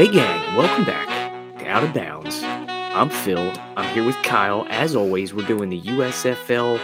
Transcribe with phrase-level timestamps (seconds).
[0.00, 2.40] Hey, gang, welcome back to Out of Bounds.
[2.42, 3.52] I'm Phil.
[3.76, 4.66] I'm here with Kyle.
[4.70, 6.80] As always, we're doing the USFL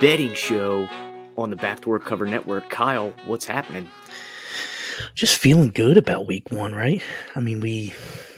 [0.00, 0.88] betting show
[1.36, 2.70] on the Backdoor Cover Network.
[2.70, 3.90] Kyle, what's happening?
[5.14, 7.02] Just feeling good about week one, right?
[7.34, 7.92] I mean, we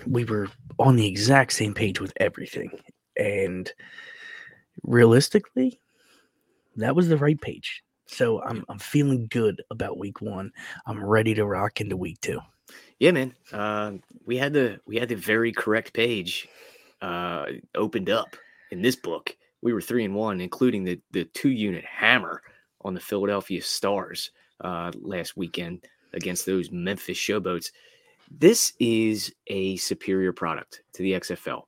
[0.05, 0.49] we were
[0.81, 2.73] on the exact same page with everything.
[3.17, 3.73] And
[4.83, 5.79] realistically,
[6.75, 7.85] that was the right page.
[8.07, 10.51] So I'm I'm feeling good about week one.
[10.89, 12.41] I'm ready to rock into week two.
[12.99, 13.35] Yeah, man.
[13.53, 13.93] Uh,
[14.27, 16.49] we had the we had the very correct page
[17.01, 18.37] uh, opened up
[18.71, 19.37] in this book.
[19.63, 22.43] We were three and one, including the the two unit hammer
[22.83, 27.71] on the Philadelphia Stars uh, last weekend against those Memphis Showboats.
[28.31, 31.63] This is a superior product to the XFL.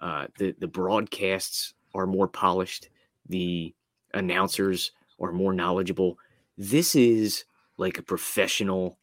[0.00, 2.90] Uh, the the broadcasts are more polished.
[3.28, 3.74] The
[4.12, 6.18] announcers are more knowledgeable.
[6.58, 7.44] This is
[7.78, 8.98] like a professional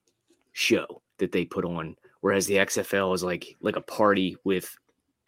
[0.54, 4.76] show that they put on, whereas the XFL is like like a party with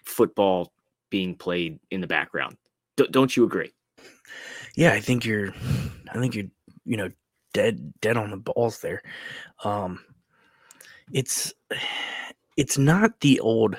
[0.03, 0.73] football
[1.09, 2.57] being played in the background.
[2.97, 3.71] D- don't you agree?
[4.75, 5.53] Yeah, I think you're.
[6.11, 6.49] I think you're.
[6.85, 7.09] You know,
[7.53, 9.01] dead dead on the balls there.
[9.63, 10.01] Um,
[11.13, 11.53] it's
[12.57, 13.77] it's not the old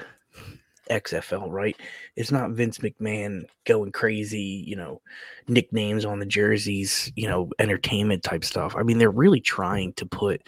[0.91, 1.77] XFL, right?
[2.17, 5.01] It's not Vince McMahon going crazy, you know,
[5.49, 8.75] nicknames on the jerseys, you know, entertainment type stuff.
[8.77, 10.43] I mean, they're really trying to put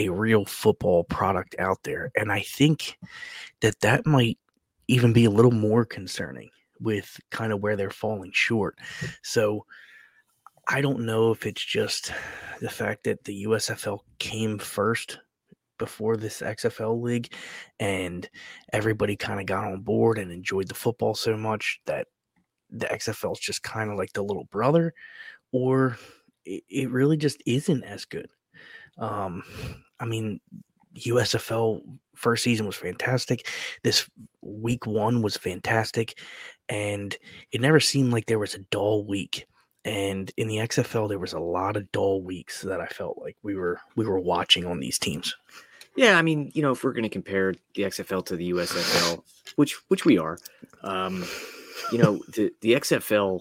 [0.00, 2.10] a real football product out there.
[2.16, 2.98] And I think
[3.60, 4.38] that that might
[4.88, 8.78] even be a little more concerning with kind of where they're falling short.
[9.22, 9.66] So
[10.66, 12.12] I don't know if it's just
[12.60, 15.18] the fact that the USFL came first
[15.78, 17.32] before this XFL league,
[17.78, 18.28] and
[18.72, 22.06] everybody kind of got on board and enjoyed the football so much that
[22.70, 24.94] the XFL is just kind of like the little brother,
[25.52, 25.98] or
[26.44, 28.28] it, really just isn't as good.
[28.98, 29.42] Um,
[29.98, 30.40] I mean,
[30.96, 31.82] USFL
[32.14, 33.48] first season was fantastic.
[33.82, 34.08] This
[34.42, 36.18] week one was fantastic,
[36.68, 37.16] and
[37.52, 39.46] it never seemed like there was a dull week.
[39.84, 43.36] And in the XFL, there was a lot of dull weeks that I felt like
[43.42, 45.34] we were we were watching on these teams.
[45.96, 49.22] Yeah, I mean, you know, if we're going to compare the XFL to the USFL,
[49.56, 50.38] which which we are,
[50.82, 51.24] um,
[51.92, 53.40] you know, the the XFL,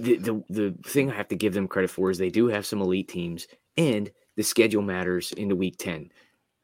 [0.00, 2.66] the, the the thing I have to give them credit for is they do have
[2.66, 3.46] some elite teams,
[3.76, 6.10] and the schedule matters into Week Ten.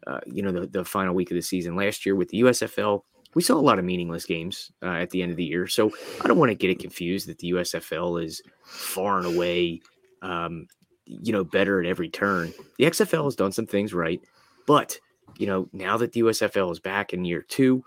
[0.07, 1.77] Uh, you know, the the final week of the season.
[1.77, 3.03] Last year with the USFL,
[3.35, 5.67] we saw a lot of meaningless games uh, at the end of the year.
[5.67, 5.93] So
[6.23, 9.81] I don't want to get it confused that the USFL is far and away,
[10.23, 10.67] um,
[11.05, 12.53] you know, better at every turn.
[12.79, 14.21] The XFL has done some things right.
[14.67, 14.99] But,
[15.37, 17.85] you know, now that the USFL is back in year two,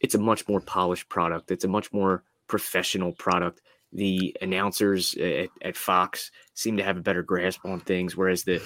[0.00, 1.50] it's a much more polished product.
[1.50, 3.62] It's a much more professional product.
[3.92, 8.62] The announcers at, at Fox seem to have a better grasp on things, whereas the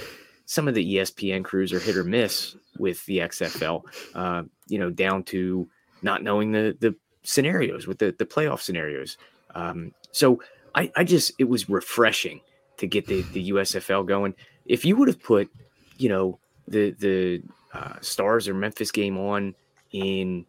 [0.48, 3.82] some of the ESPN crews are hit or miss with the XFL.
[4.14, 5.69] Uh, you know, down to
[6.00, 9.19] not knowing the the scenarios with the the playoff scenarios.
[9.54, 10.41] Um, so
[10.75, 12.41] I, I just it was refreshing
[12.78, 14.34] to get the the USFL going.
[14.64, 15.50] If you would have put,
[15.98, 17.42] you know, the the
[17.75, 19.54] uh, Stars or Memphis game on
[19.92, 20.47] in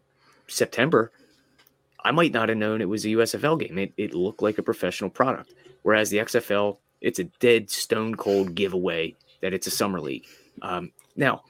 [0.47, 1.11] September,
[2.05, 3.77] I might not have known it was a USFL game.
[3.77, 5.53] It, it looked like a professional product.
[5.81, 10.25] Whereas the XFL, it's a dead stone cold giveaway that it's a summer league.
[10.61, 11.44] Um, now,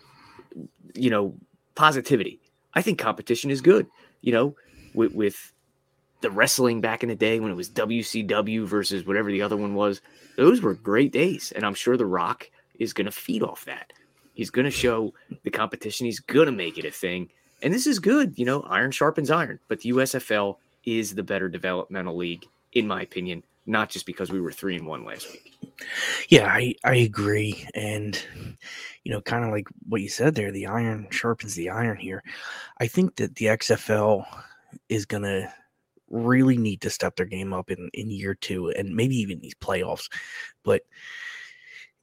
[0.95, 1.35] you know,
[1.75, 2.39] positivity.
[2.73, 3.87] I think competition is good.
[4.21, 4.55] You know,
[4.93, 5.53] with, with
[6.21, 9.73] the wrestling back in the day when it was WCW versus whatever the other one
[9.73, 10.01] was,
[10.35, 11.53] those were great days.
[11.55, 13.93] And I'm sure The Rock is going to feed off that.
[14.33, 15.13] He's going to show
[15.43, 16.05] the competition.
[16.05, 17.29] He's going to make it a thing.
[17.61, 18.37] And this is good.
[18.37, 19.59] You know, iron sharpens iron.
[19.67, 24.41] But the USFL is the better developmental league, in my opinion, not just because we
[24.41, 25.77] were three and one last week.
[26.27, 27.67] Yeah, I, I agree.
[27.75, 28.19] And,
[29.03, 32.23] you know, kind of like what you said there, the iron sharpens the iron here.
[32.79, 34.25] I think that the XFL
[34.89, 35.53] is going to
[36.09, 39.55] really need to step their game up in, in year two and maybe even these
[39.55, 40.09] playoffs.
[40.63, 40.81] But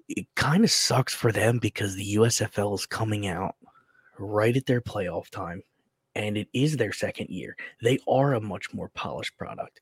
[0.08, 3.56] it kind of sucks for them because the USFL is coming out
[4.18, 5.62] right at their playoff time
[6.16, 7.56] and it is their second year.
[7.82, 9.80] They are a much more polished product.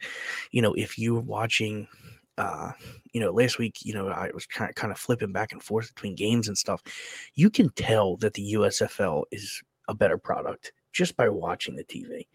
[0.51, 1.89] You know, if you were watching
[2.37, 2.73] uh,
[3.13, 5.63] you know, last week, you know, I was kind of, kind of flipping back and
[5.63, 6.83] forth between games and stuff.
[7.35, 12.27] You can tell that the USFL is a better product just by watching the TV.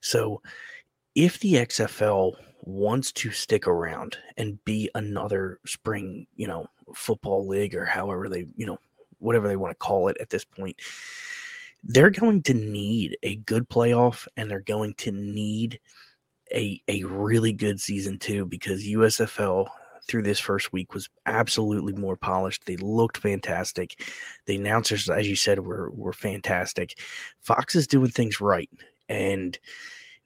[0.00, 0.42] So,
[1.14, 7.74] if the XFL wants to stick around and be another spring, you know, football league
[7.74, 8.78] or however they, you know,
[9.18, 10.76] whatever they want to call it at this point,
[11.84, 15.78] they're going to need a good playoff and they're going to need
[16.52, 19.66] a a really good season too because USFL
[20.08, 22.62] through this first week was absolutely more polished.
[22.64, 24.00] They looked fantastic.
[24.46, 26.98] The announcers, as you said, were were fantastic.
[27.40, 28.70] Fox is doing things right,
[29.08, 29.58] and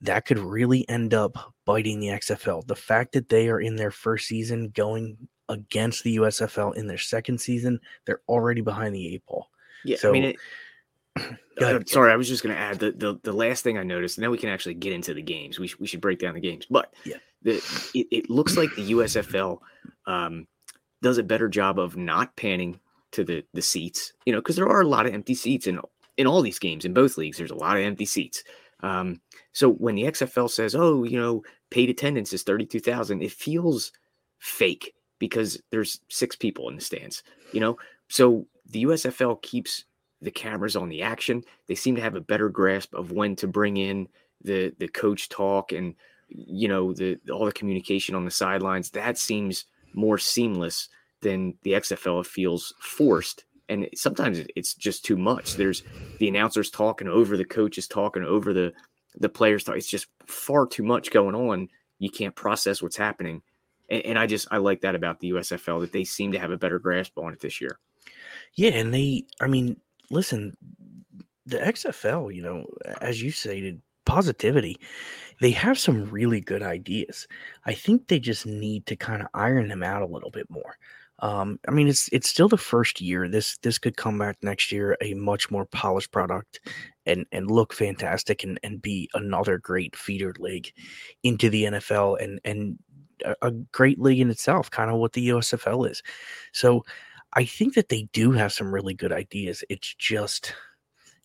[0.03, 2.67] that could really end up biting the XFL.
[2.67, 5.17] The fact that they are in their first season going
[5.49, 9.49] against the USFL in their second season, they're already behind the eight ball.
[9.85, 10.37] Yeah, So- I mean, it,
[11.17, 13.83] ahead, uh, sorry, I was just going to add the, the the last thing I
[13.83, 15.59] noticed, and then we can actually get into the games.
[15.59, 17.17] We, sh- we should break down the games, but Yeah.
[17.43, 17.57] the
[17.95, 19.59] it, it looks like the USFL
[20.07, 20.47] um,
[21.03, 22.79] does a better job of not panning
[23.13, 25.81] to the the seats, you know, because there are a lot of empty seats in
[26.17, 27.39] in all these games in both leagues.
[27.39, 28.45] There's a lot of empty seats.
[28.83, 29.21] Um,
[29.53, 33.33] so when the XFL says, "Oh, you know, paid attendance is thirty two thousand, it
[33.33, 33.93] feels
[34.39, 37.23] fake because there's six people in the stands,
[37.53, 37.77] you know.
[38.09, 39.85] So the USFL keeps
[40.23, 41.43] the cameras on the action.
[41.67, 44.09] They seem to have a better grasp of when to bring in
[44.43, 45.95] the the coach talk and
[46.29, 48.91] you know the all the communication on the sidelines.
[48.91, 50.89] That seems more seamless
[51.21, 52.25] than the XFL.
[52.27, 55.55] Feels forced, and sometimes it's just too much.
[55.55, 55.83] There's
[56.19, 58.73] the announcers talking over the coaches talking over the
[59.19, 59.77] the players talk.
[59.77, 61.69] It's just far too much going on.
[61.99, 63.43] You can't process what's happening.
[63.89, 66.51] And, and I just I like that about the USFL that they seem to have
[66.51, 67.79] a better grasp on it this year.
[68.55, 69.77] Yeah, and they, I mean,
[70.11, 70.57] listen,
[71.47, 72.67] the XFL, you know,
[73.01, 74.77] as you stated, positivity,
[75.41, 77.27] they have some really good ideas.
[77.65, 80.77] I think they just need to kind of iron them out a little bit more.
[81.21, 83.29] Um, I mean, it's it's still the first year.
[83.29, 86.61] This this could come back next year a much more polished product,
[87.05, 90.73] and and look fantastic, and and be another great feeder league
[91.23, 92.79] into the NFL, and and
[93.25, 96.03] a, a great league in itself, kind of what the USFL is.
[96.53, 96.85] So
[97.35, 99.65] I think that they do have some really good ideas.
[99.69, 100.55] It's just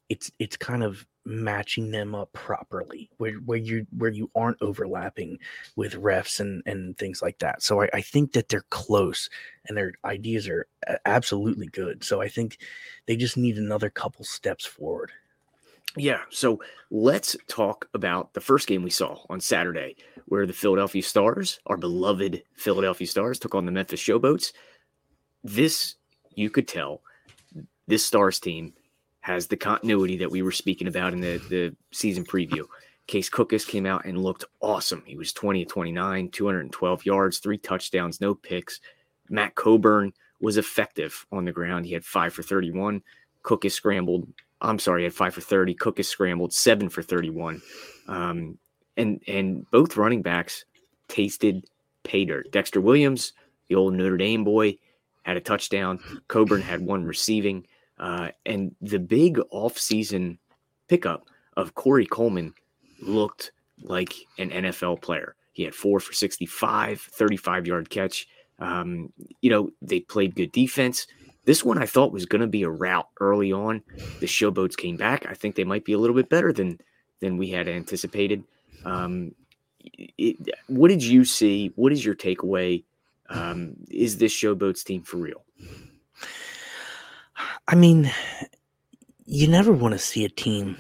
[0.10, 5.40] it's it's kind of matching them up properly where where you where you aren't overlapping
[5.76, 7.64] with refs and and things like that.
[7.64, 9.30] So I, I think that they're close
[9.68, 10.68] and their ideas are
[11.06, 12.04] absolutely good.
[12.04, 12.60] So I think
[13.08, 15.12] they just need another couple steps forward.
[15.98, 16.22] Yeah.
[16.30, 16.60] So
[16.92, 21.78] let's talk about the first game we saw on Saturday, where the Philadelphia Stars, our
[21.78, 24.52] beloved Philadelphia Stars, took on the Memphis Showboats.
[25.46, 25.96] This,
[26.34, 27.02] you could tell,
[27.88, 28.74] this Stars team
[29.22, 32.66] has the continuity that we were speaking about in the, the season preview.
[33.08, 35.04] Case Cookus came out and looked awesome.
[35.06, 38.82] He was 20 of 29, 212 yards, three touchdowns, no picks.
[39.30, 40.12] Matt Colburn
[40.42, 41.86] was effective on the ground.
[41.86, 43.02] He had five for 31.
[43.44, 44.28] Cookus scrambled
[44.62, 45.76] I'm sorry, he had five for 30.
[45.76, 47.62] Cookus scrambled, seven for 31.
[48.08, 48.58] Um,
[48.98, 50.66] and and both running backs
[51.08, 51.66] tasted
[52.04, 52.52] pay dirt.
[52.52, 53.34] Dexter Williams,
[53.68, 54.78] the old Notre Dame boy,
[55.26, 56.00] had a touchdown.
[56.28, 57.66] Colburn had one receiving.
[57.98, 60.38] Uh, and the big offseason
[60.88, 61.26] pickup
[61.58, 62.54] of Corey Coleman
[63.02, 63.52] looked
[63.82, 65.36] like an NFL player.
[65.54, 68.28] He had four for 65, 35 yard catch.
[68.60, 69.12] Um,
[69.42, 71.08] you know, they played good defense.
[71.46, 73.82] This one I thought was going to be a route early on.
[74.20, 75.26] The showboats came back.
[75.28, 76.80] I think they might be a little bit better than
[77.20, 78.44] than we had anticipated.
[78.84, 79.34] Um,
[80.18, 80.38] it,
[80.68, 81.72] what did you see?
[81.76, 82.84] What is your takeaway?
[83.30, 85.44] Um, is this showboats team for real?
[87.68, 88.12] I mean,
[89.26, 90.78] you never want to see a team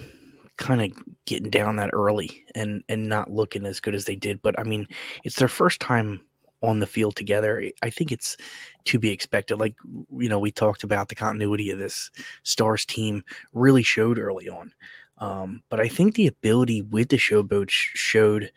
[0.57, 4.41] kind of getting down that early and and not looking as good as they did.
[4.41, 4.87] But I mean,
[5.23, 6.21] it's their first time
[6.61, 7.69] on the field together.
[7.81, 8.37] I think it's
[8.85, 9.57] to be expected.
[9.57, 9.75] Like
[10.17, 12.11] you know, we talked about the continuity of this
[12.43, 13.23] Stars team
[13.53, 14.71] really showed early on.
[15.17, 18.51] Um, but I think the ability with the showboats showed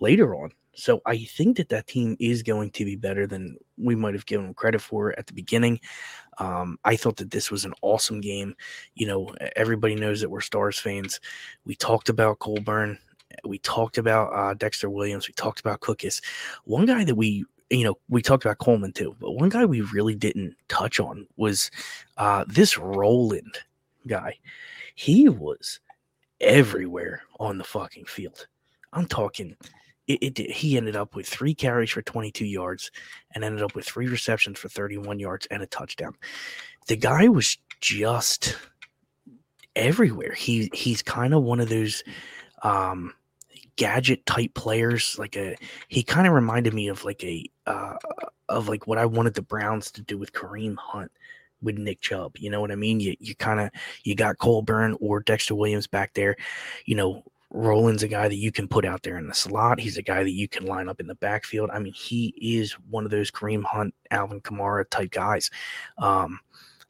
[0.00, 0.52] later on.
[0.78, 4.26] So I think that that team is going to be better than we might have
[4.26, 5.80] given them credit for at the beginning.
[6.38, 8.54] Um, I thought that this was an awesome game.
[8.94, 11.18] You know, everybody knows that we're Stars fans.
[11.64, 12.96] We talked about Colburn.
[13.44, 15.26] We talked about uh, Dexter Williams.
[15.26, 16.22] We talked about Cookus.
[16.64, 19.80] One guy that we, you know, we talked about Coleman too, but one guy we
[19.80, 21.72] really didn't touch on was
[22.18, 23.58] uh, this Roland
[24.06, 24.38] guy.
[24.94, 25.80] He was
[26.40, 28.46] everywhere on the fucking field.
[28.92, 29.56] I'm talking.
[30.08, 32.90] It, it, he ended up with three carries for 22 yards
[33.34, 36.14] and ended up with three receptions for 31 yards and a touchdown.
[36.88, 38.56] The guy was just
[39.76, 40.32] everywhere.
[40.32, 42.02] He he's kind of one of those
[42.62, 43.14] um,
[43.76, 45.16] gadget type players.
[45.18, 45.56] Like a
[45.88, 47.96] he kind of reminded me of like a uh,
[48.48, 51.10] of like what I wanted the Browns to do with Kareem Hunt
[51.62, 52.36] with Nick Chubb.
[52.36, 53.00] You know what I mean?
[53.00, 53.70] You you kind of
[54.04, 56.36] you got Colburn or Dexter Williams back there.
[56.84, 59.80] You know, Roland's a guy that you can put out there in the slot.
[59.80, 61.70] He's a guy that you can line up in the backfield.
[61.72, 65.50] I mean, he is one of those Kareem Hunt, Alvin Kamara type guys.
[65.96, 66.40] Um,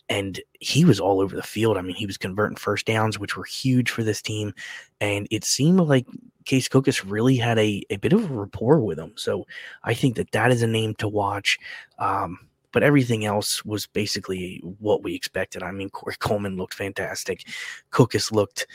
[0.08, 1.76] and he was all over the field.
[1.76, 4.54] I mean, he was converting first downs, which were huge for this team.
[5.00, 6.06] And it seemed like
[6.44, 9.12] Case Cookus really had a, a bit of a rapport with him.
[9.16, 9.46] So
[9.84, 11.58] I think that that is a name to watch.
[11.98, 12.38] Um,
[12.72, 15.62] but everything else was basically what we expected.
[15.62, 17.46] I mean, Corey Coleman looked fantastic.
[17.92, 18.66] Cookus looked,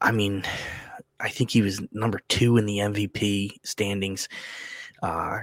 [0.00, 0.44] I mean,
[1.20, 4.28] I think he was number two in the MVP standings.
[5.02, 5.40] Uh,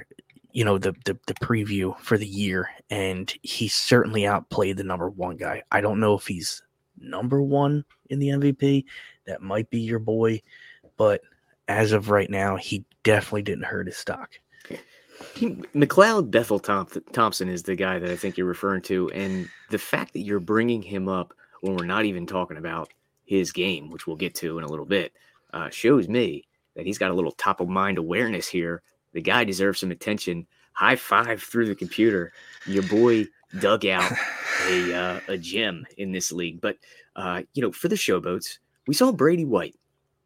[0.52, 5.10] you know the, the the preview for the year, and he certainly outplayed the number
[5.10, 5.62] one guy.
[5.72, 6.64] I don't know if he's
[6.98, 8.86] number one in the MVP.
[9.28, 10.42] That might be your boy,
[10.98, 11.22] but
[11.68, 14.32] as of right now, he definitely didn't hurt his stock.
[15.36, 19.78] He, McLeod Bethel Thompson is the guy that I think you're referring to, and the
[19.78, 22.90] fact that you're bringing him up when we're not even talking about
[23.28, 25.14] his game, which we'll get to in a little bit,
[25.54, 28.82] uh, shows me that he's got a little top of mind awareness here
[29.18, 30.46] the guy deserves some attention.
[30.74, 32.34] High five through the computer.
[32.68, 33.26] Your boy
[33.60, 34.12] dug out
[34.68, 36.62] a uh, a gem in this league.
[36.62, 36.78] But
[37.16, 39.76] uh, you know, for the showboats, we saw Brady White,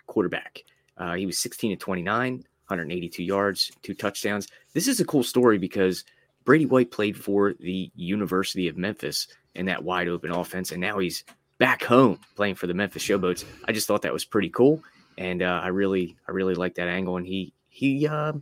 [0.07, 0.63] quarterback.
[0.97, 4.49] Uh, he was 16 to 29, 182 yards, two touchdowns.
[4.73, 6.03] This is a cool story because
[6.43, 10.99] Brady White played for the University of Memphis in that wide open offense, and now
[10.99, 11.23] he's
[11.61, 13.45] back home playing for the Memphis Showboats.
[13.65, 14.83] I just thought that was pretty cool,
[15.19, 17.17] and uh, I really, I really like that angle.
[17.17, 18.33] And he, he, uh,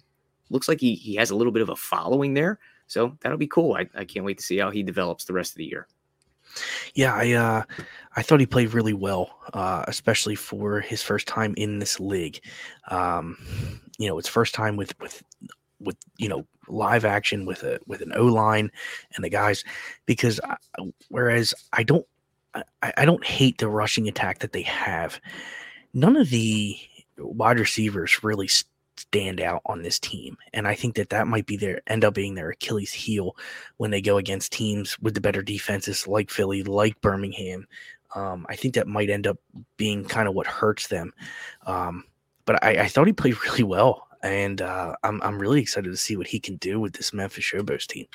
[0.49, 2.59] looks like he, he has a little bit of a following there.
[2.87, 3.75] So that'll be cool.
[3.75, 5.85] I, I can't wait to see how he develops the rest of the year.
[6.95, 7.63] Yeah, I uh,
[8.15, 12.39] I thought he played really well, uh, especially for his first time in this league.
[12.89, 13.37] Um,
[13.99, 15.21] you know, it's first time with with
[15.81, 18.71] with you know live action with a with an O line
[19.13, 19.65] and the guys
[20.07, 20.55] because I,
[21.09, 22.07] whereas I don't
[22.53, 25.19] I, I don't hate the rushing attack that they have.
[25.93, 26.77] None of the
[27.17, 28.49] wide receivers really
[28.99, 30.37] stand out on this team.
[30.53, 33.35] And I think that that might be their end up being their Achilles heel
[33.77, 37.67] when they go against teams with the better defenses like Philly, like Birmingham.
[38.15, 39.37] Um, I think that might end up
[39.77, 41.13] being kind of what hurts them.
[41.65, 42.03] Um,
[42.45, 45.97] but I, I, thought he played really well, and uh, I'm I'm really excited to
[45.97, 48.07] see what he can do with this Memphis Showboats team.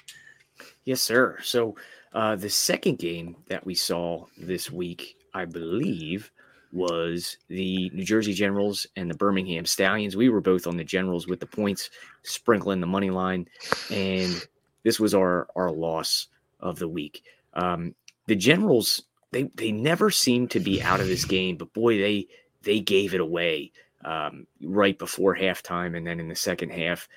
[0.84, 1.38] Yes, sir.
[1.42, 1.76] So
[2.14, 6.30] uh, the second game that we saw this week, I believe,
[6.72, 10.16] was the New Jersey Generals and the Birmingham Stallions.
[10.16, 11.90] We were both on the Generals with the points,
[12.22, 13.48] sprinkling the money line,
[13.90, 14.46] and
[14.84, 16.28] this was our our loss
[16.60, 17.24] of the week.
[17.54, 17.94] Um,
[18.26, 19.02] the Generals
[19.32, 22.28] they they never seemed to be out of this game, but boy they
[22.62, 23.72] they gave it away
[24.04, 27.08] um, right before halftime, and then in the second half,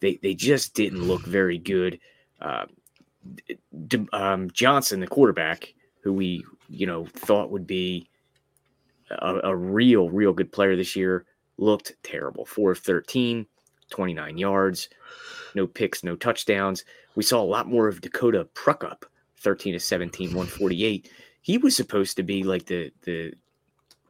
[0.00, 1.98] they they just didn't look very good.
[2.40, 2.66] Uh,
[4.12, 8.08] um, Johnson, the quarterback, who we you know thought would be
[9.10, 11.24] a, a real, real good player this year,
[11.58, 12.44] looked terrible.
[12.44, 13.46] Four of 13,
[13.90, 14.88] 29 yards,
[15.54, 16.84] no picks, no touchdowns.
[17.14, 19.02] We saw a lot more of Dakota Prukop,
[19.38, 21.10] 13 to 17, 148.
[21.42, 23.34] He was supposed to be like the the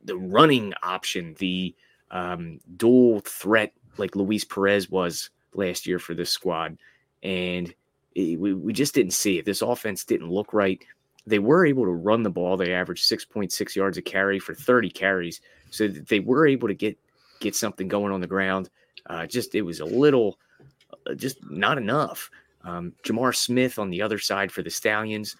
[0.04, 1.74] the running option, the
[2.10, 6.76] um, dual threat like Luis Perez was last year for this squad.
[7.22, 7.72] And
[8.14, 9.44] we, we just didn't see it.
[9.44, 10.82] This offense didn't look right
[11.26, 12.56] they were able to run the ball.
[12.56, 15.40] They averaged 6.6 yards a carry for 30 carries.
[15.70, 16.98] So they were able to get
[17.40, 18.70] get something going on the ground.
[19.06, 20.38] Uh, just it was a little,
[21.08, 22.30] uh, just not enough.
[22.62, 25.36] Um, J'Mar Smith on the other side for the Stallions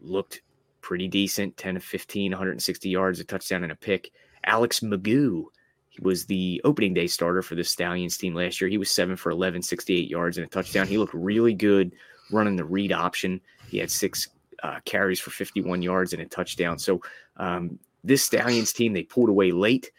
[0.00, 0.42] looked
[0.80, 4.12] pretty decent 10 to 15, 160 yards, a touchdown, and a pick.
[4.44, 5.44] Alex McGough
[5.90, 8.70] he was the opening day starter for the Stallions team last year.
[8.70, 10.86] He was seven for 11, 68 yards, and a touchdown.
[10.86, 11.92] He looked really good
[12.30, 13.40] running the read option.
[13.68, 14.28] He had six
[14.62, 16.78] uh, carries for 51 yards and a touchdown.
[16.78, 17.02] So
[17.38, 19.90] um, this Stallions team, they pulled away late.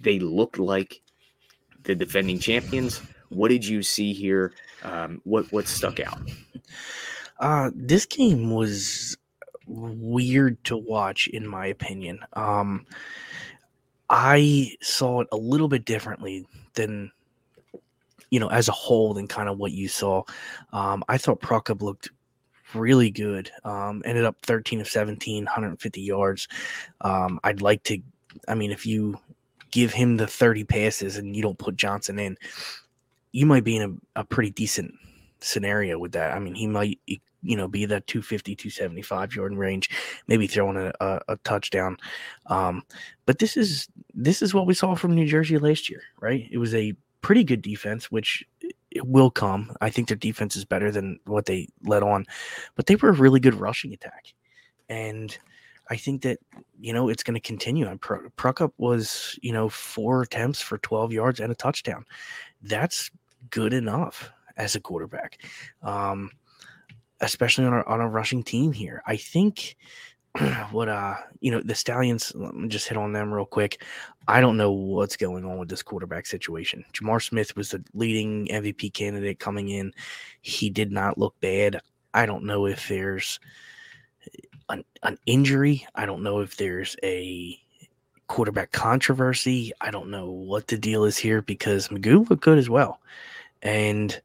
[0.00, 1.00] They looked like
[1.84, 3.00] the defending champions.
[3.30, 4.52] What did you see here?
[4.82, 6.20] Um, what what stuck out?
[7.40, 9.16] Uh, this game was
[9.66, 12.20] weird to watch, in my opinion.
[12.32, 12.86] Um,
[14.10, 17.10] I saw it a little bit differently than
[18.30, 20.22] you know as a whole than kind of what you saw.
[20.72, 22.10] Um, I thought Prukop looked
[22.74, 23.50] really good.
[23.64, 26.48] Um, ended up 13 of 17, 150 yards.
[27.00, 27.98] Um, I'd like to,
[28.46, 29.18] I mean, if you
[29.70, 32.36] give him the 30 passes and you don't put Johnson in,
[33.32, 34.94] you might be in a, a pretty decent
[35.40, 36.34] scenario with that.
[36.34, 36.98] I mean, he might,
[37.42, 39.90] you know, be that 250, 275 yard range,
[40.26, 41.96] maybe throwing a, a, a touchdown.
[42.46, 42.82] Um,
[43.26, 46.48] but this is this is what we saw from New Jersey last year, right?
[46.50, 48.44] It was a pretty good defense, which
[48.90, 49.72] it will come.
[49.80, 52.26] I think their defense is better than what they let on,
[52.74, 54.32] but they were a really good rushing attack,
[54.88, 55.36] and
[55.90, 56.38] I think that
[56.80, 57.86] you know it's going to continue.
[57.86, 62.04] And Prukop was you know four attempts for twelve yards and a touchdown.
[62.62, 63.10] That's
[63.50, 65.38] good enough as a quarterback.
[65.82, 66.30] Um,
[67.20, 69.02] especially on a, on a rushing team here.
[69.06, 69.76] I think
[70.70, 72.32] what uh you know the Stallions.
[72.34, 73.82] Let me just hit on them real quick.
[74.26, 76.84] I don't know what's going on with this quarterback situation.
[76.92, 79.92] J'Mar Smith was the leading MVP candidate coming in.
[80.42, 81.80] He did not look bad.
[82.14, 83.40] I don't know if there's
[84.68, 85.86] an, an injury.
[85.94, 87.58] I don't know if there's a
[88.26, 89.72] quarterback controversy.
[89.80, 93.00] I don't know what the deal is here because McGough looked good as well.
[93.62, 94.20] And,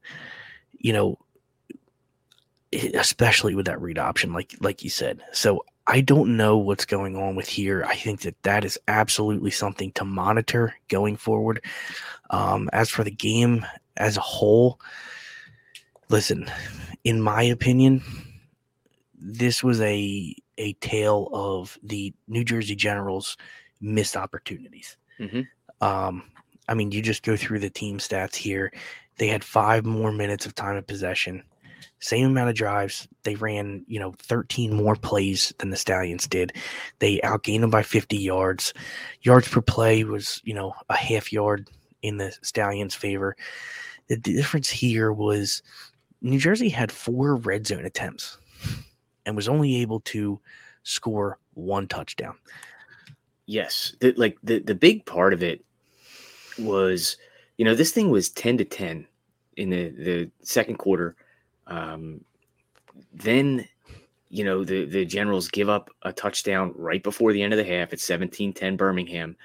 [0.78, 1.18] you know,
[2.74, 5.22] especially with that read option, like like you said.
[5.32, 7.84] So I don't know what's going on with here.
[7.84, 11.64] I think that that is absolutely something to monitor going forward.
[12.30, 13.66] Um, as for the game
[13.98, 14.80] as a whole,
[16.10, 16.50] listen,
[17.04, 18.02] in my opinion,
[19.16, 23.38] this was a a tale of the New Jersey Generals
[23.82, 24.98] missed opportunities.
[25.20, 25.42] Mm-hmm.
[25.86, 26.24] Um,
[26.68, 28.72] I mean, you just go through the team stats here.
[29.18, 31.44] They had five more minutes of time of possession
[32.00, 33.08] same amount of drives.
[33.24, 36.54] They ran, you know, 13 more plays than the Stallions did.
[37.00, 38.74] They outgained them by 50 yards.
[39.22, 41.70] Yards per play was, you know, a half yard
[42.02, 43.36] in the Stallions' favor.
[44.08, 45.64] The difference here was
[46.22, 48.38] New Jersey had four red zone attempts
[49.26, 50.40] and was only able to
[50.84, 52.36] score one touchdown.
[53.46, 55.64] Yes, the, like the the big part of it
[56.58, 57.18] was,
[57.58, 59.06] you know, this thing was 10 to 10
[59.58, 61.16] in the the second quarter
[61.68, 62.24] um,
[63.14, 63.68] then,
[64.30, 67.66] you know, the, the Generals give up a touchdown right before the end of the
[67.66, 67.94] half.
[67.94, 69.36] It's 17 10 Birmingham.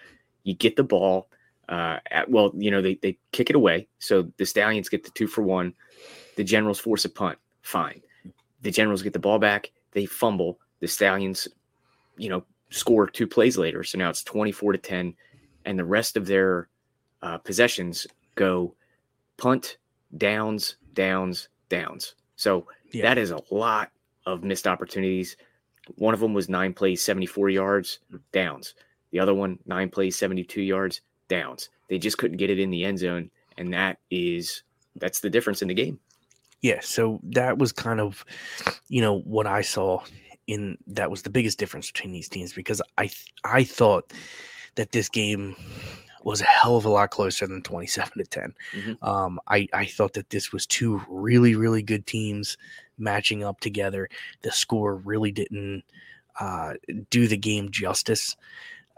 [0.45, 1.29] You get the ball.
[1.69, 3.87] Uh, at, well, you know, they, they kick it away.
[3.99, 5.75] So the Stallions get the two for one.
[6.37, 7.39] The Generals force a punt.
[7.63, 8.03] Fine.
[8.63, 9.71] The Generals get the ball back.
[9.93, 10.59] They fumble.
[10.81, 11.47] The Stallions,
[12.17, 13.85] you know, score two plays later.
[13.85, 15.15] So now it's 24 to 10.
[15.67, 16.69] And the rest of their
[17.21, 18.75] uh, possessions go
[19.37, 19.77] punt,
[20.17, 22.15] downs, downs, downs.
[22.37, 23.03] So yeah.
[23.03, 23.91] that is a lot
[24.27, 25.37] of missed opportunities.
[25.97, 28.01] One of them was nine plays, 74 yards,
[28.33, 28.75] downs.
[29.11, 31.71] The other one, nine plays, 72 yards, downs.
[31.89, 33.31] They just couldn't get it in the end zone.
[33.57, 34.63] And that is,
[34.97, 35.99] that's the difference in the game.
[36.61, 36.81] Yeah.
[36.83, 38.25] So that was kind of,
[38.89, 40.03] you know, what I saw
[40.47, 43.11] in that was the biggest difference between these teams because I,
[43.45, 44.13] I thought
[44.75, 45.57] that this game
[46.25, 48.55] was a hell of a lot closer than 27 to 10.
[48.73, 49.05] Mm-hmm.
[49.05, 52.57] Um, I, I thought that this was two really, really good teams
[52.99, 54.09] matching up together.
[54.43, 55.85] The score really didn't
[56.41, 56.75] uh,
[57.11, 58.37] do the game justice.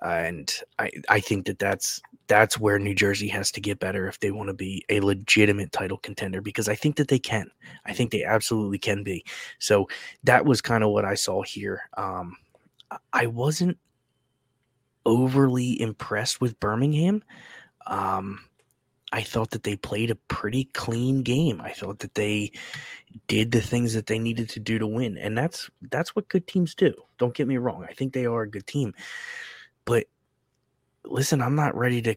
[0.02, 4.20] and I, I think that that's that's where New Jersey has to get better if
[4.20, 7.50] they want to be a legitimate title contender because I think that they can.
[7.87, 9.24] I think they absolutely can be.
[9.59, 9.88] So
[10.22, 11.83] that was kind of what I saw here.
[11.96, 12.37] Um,
[13.12, 13.78] I wasn't
[15.07, 17.23] overly impressed with Birmingham.
[17.87, 18.41] Um,
[19.13, 21.61] I thought that they played a pretty clean game.
[21.61, 22.53] I thought that they
[23.27, 26.47] did the things that they needed to do to win, and that's that's what good
[26.47, 26.95] teams do.
[27.19, 27.85] Don't get me wrong.
[27.89, 28.95] I think they are a good team,
[29.85, 30.07] but
[31.05, 32.15] listen, I'm not ready to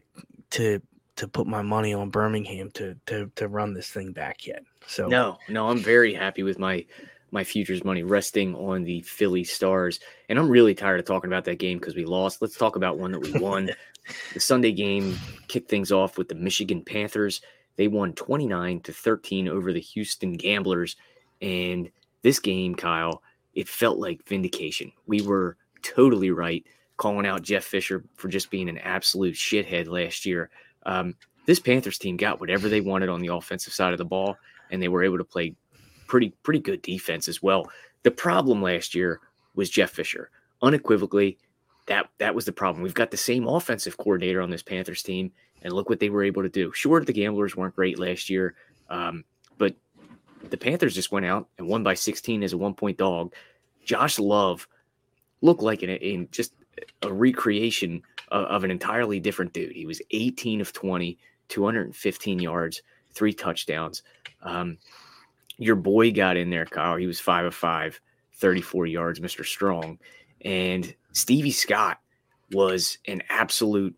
[0.50, 0.80] to
[1.16, 4.62] to put my money on Birmingham to to to run this thing back yet.
[4.86, 6.86] So no, no, I'm very happy with my
[7.34, 10.00] my futures money resting on the Philly Stars.
[10.28, 12.40] And I'm really tired of talking about that game because we lost.
[12.40, 13.70] Let's talk about one that we won.
[14.34, 15.18] the Sunday game
[15.48, 17.42] kicked things off with the Michigan Panthers.
[17.76, 20.96] They won 29 to 13 over the Houston Gamblers.
[21.42, 21.90] And
[22.22, 23.20] this game, Kyle,
[23.54, 24.92] it felt like vindication.
[25.06, 26.64] We were totally right
[26.96, 30.50] calling out Jeff Fisher for just being an absolute shithead last year.
[30.86, 31.16] Um,
[31.46, 34.36] this Panthers team got whatever they wanted on the offensive side of the ball,
[34.70, 35.54] and they were able to play
[36.14, 37.68] pretty pretty good defense as well.
[38.04, 39.18] The problem last year
[39.56, 40.30] was Jeff Fisher.
[40.62, 41.38] Unequivocally,
[41.86, 42.84] that that was the problem.
[42.84, 46.22] We've got the same offensive coordinator on this Panthers team, and look what they were
[46.22, 46.70] able to do.
[46.72, 48.54] Sure, the Gamblers weren't great last year,
[48.90, 49.24] um,
[49.58, 49.74] but
[50.50, 53.34] the Panthers just went out and won by 16 as a one point dog.
[53.84, 54.68] Josh Love
[55.40, 56.52] looked like in just
[57.02, 59.72] a recreation of, of, an entirely different dude.
[59.72, 62.82] He was 18 of 20, 215 yards,
[63.14, 64.04] three touchdowns.
[64.44, 64.78] Um,
[65.58, 66.96] your boy got in there, Kyle.
[66.96, 68.00] He was five of five,
[68.34, 69.44] 34 yards, Mr.
[69.44, 69.98] Strong.
[70.44, 72.00] And Stevie Scott
[72.52, 73.94] was an absolute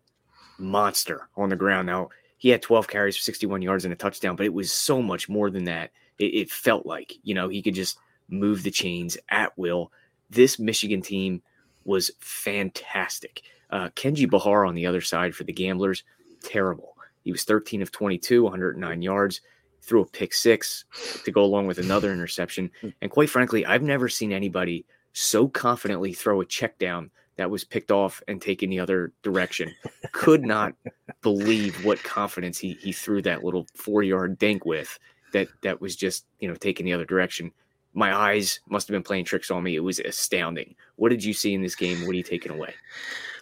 [0.57, 1.87] monster on the ground.
[1.87, 5.01] Now, he had 12 carries for 61 yards and a touchdown, but it was so
[5.01, 5.91] much more than that.
[6.19, 7.97] It, it felt like, you know, he could just
[8.29, 9.91] move the chains at will.
[10.29, 11.41] This Michigan team
[11.83, 13.41] was fantastic.
[13.69, 16.03] Uh, Kenji Bahar on the other side for the Gamblers,
[16.43, 16.95] terrible.
[17.23, 19.41] He was 13 of 22, 109 yards
[19.87, 20.85] threw a pick six
[21.23, 22.69] to go along with another interception.
[22.81, 22.89] Hmm.
[23.01, 27.63] And quite frankly, I've never seen anybody so confidently throw a check down that was
[27.63, 29.73] picked off and taken the other direction.
[30.11, 30.73] Could not
[31.21, 34.99] believe what confidence he he threw that little four yard dink with
[35.33, 37.51] that that was just you know taking the other direction.
[37.93, 39.75] my eyes must have been playing tricks on me.
[39.75, 40.75] It was astounding.
[40.97, 42.05] What did you see in this game?
[42.05, 42.75] What are you taking away?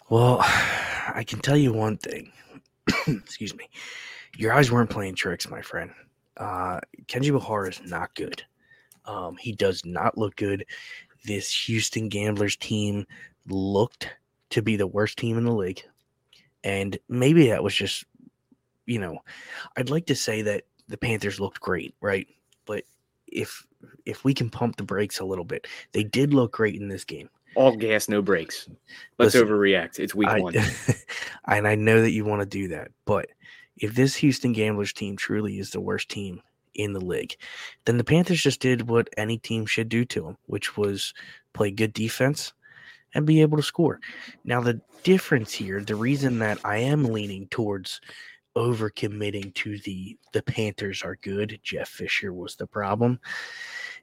[0.08, 2.32] Well, I can tell you one thing.
[3.06, 3.68] Excuse me.
[4.38, 5.90] Your eyes weren't playing tricks, my friend.
[6.36, 8.42] Uh, Kenji Bahar is not good.
[9.04, 10.66] Um, he does not look good.
[11.24, 13.06] This Houston Gamblers team
[13.48, 14.08] looked
[14.50, 15.82] to be the worst team in the league.
[16.64, 18.04] And maybe that was just,
[18.86, 19.18] you know,
[19.76, 22.26] I'd like to say that the Panthers looked great, right?
[22.64, 22.84] But
[23.26, 23.66] if
[24.04, 27.04] if we can pump the brakes a little bit, they did look great in this
[27.04, 27.28] game.
[27.54, 28.68] All gas, no brakes.
[29.18, 29.98] Let's Listen, overreact.
[29.98, 30.54] It's week I, one.
[31.48, 33.28] and I know that you want to do that, but
[33.78, 36.40] if this Houston Gamblers team truly is the worst team
[36.74, 37.36] in the league,
[37.84, 41.14] then the Panthers just did what any team should do to them, which was
[41.52, 42.52] play good defense
[43.14, 44.00] and be able to score.
[44.44, 48.00] Now, the difference here, the reason that I am leaning towards
[48.56, 53.20] overcommitting to the the Panthers are good, Jeff Fisher was the problem,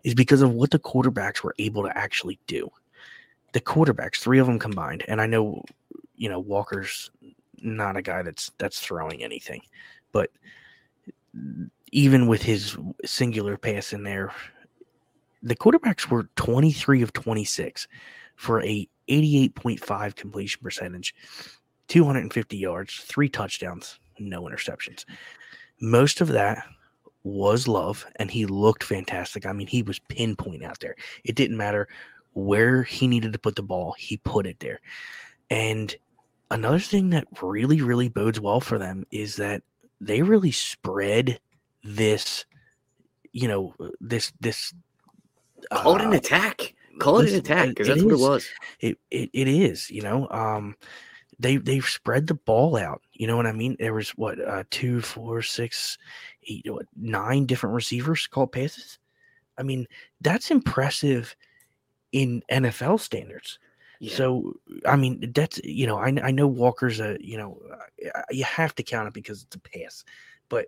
[0.03, 2.69] is because of what the quarterbacks were able to actually do.
[3.53, 5.63] The quarterbacks, three of them combined, and I know,
[6.15, 7.11] you know, Walker's
[7.63, 9.61] not a guy that's that's throwing anything,
[10.11, 10.29] but
[11.91, 14.31] even with his singular pass in there,
[15.41, 17.87] the quarterbacks were 23 of 26
[18.35, 21.13] for a 88.5 completion percentage,
[21.87, 25.05] 250 yards, three touchdowns, no interceptions.
[25.81, 26.65] Most of that
[27.23, 29.45] was love, and he looked fantastic.
[29.45, 30.95] I mean, he was pinpoint out there.
[31.23, 31.87] It didn't matter
[32.33, 34.79] where he needed to put the ball, he put it there.
[35.49, 35.95] And
[36.53, 39.63] another thing that really, really bodes well for them is that
[39.99, 41.39] they really spread
[41.83, 42.45] this,
[43.31, 44.73] you know, this this.
[45.71, 46.75] Call uh, it an uh, attack.
[46.99, 48.49] Call it an attack because that's is, what it was.
[48.79, 49.89] It, it it is.
[49.89, 50.75] You know, um,
[51.39, 53.01] they they've spread the ball out.
[53.13, 53.75] You know what I mean?
[53.79, 55.97] There was what uh, two, four, six,
[56.47, 58.99] eight, what, nine different receivers called passes.
[59.57, 59.87] I mean,
[60.21, 61.35] that's impressive
[62.11, 63.59] in NFL standards.
[64.03, 64.15] Yeah.
[64.15, 64.53] So
[64.85, 67.57] I mean, that's you know, I I know Walker's a you know,
[68.31, 70.03] you have to count it because it's a pass,
[70.49, 70.65] but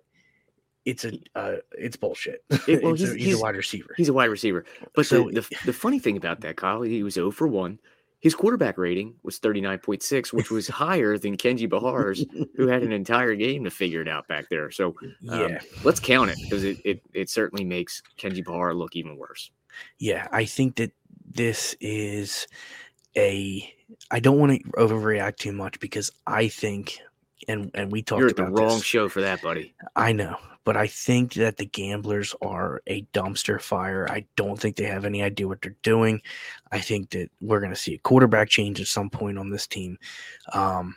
[0.85, 2.45] it's a uh, it's bullshit.
[2.65, 3.93] It, well, he's, a, he's, he's, a, wide receiver.
[3.97, 4.63] He's a wide receiver.
[4.95, 7.77] But so, the, the, the funny thing about that, Kyle, he was 0 for 1.
[8.21, 13.35] His quarterback rating was 39.6, which was higher than Kenji Bahar's, who had an entire
[13.35, 14.71] game to figure it out back there.
[14.71, 14.95] So
[15.29, 19.17] um, yeah, let's count it because it, it it certainly makes Kenji Bahar look even
[19.17, 19.51] worse.
[19.99, 20.93] Yeah, I think that
[21.35, 22.47] this is
[23.17, 23.71] a
[24.11, 26.99] I don't want to overreact too much because I think
[27.47, 28.83] and and we talked You're at the wrong this.
[28.83, 29.73] show for that, buddy.
[29.95, 34.07] I know, but I think that the gamblers are a dumpster fire.
[34.09, 36.21] I don't think they have any idea what they're doing.
[36.71, 39.67] I think that we're going to see a quarterback change at some point on this
[39.67, 39.97] team,
[40.53, 40.95] um,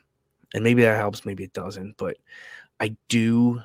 [0.55, 1.97] and maybe that helps, maybe it doesn't.
[1.97, 2.17] But
[2.81, 3.63] I do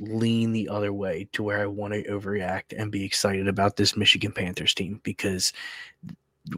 [0.00, 3.96] lean the other way to where I want to overreact and be excited about this
[3.96, 5.52] Michigan Panthers team because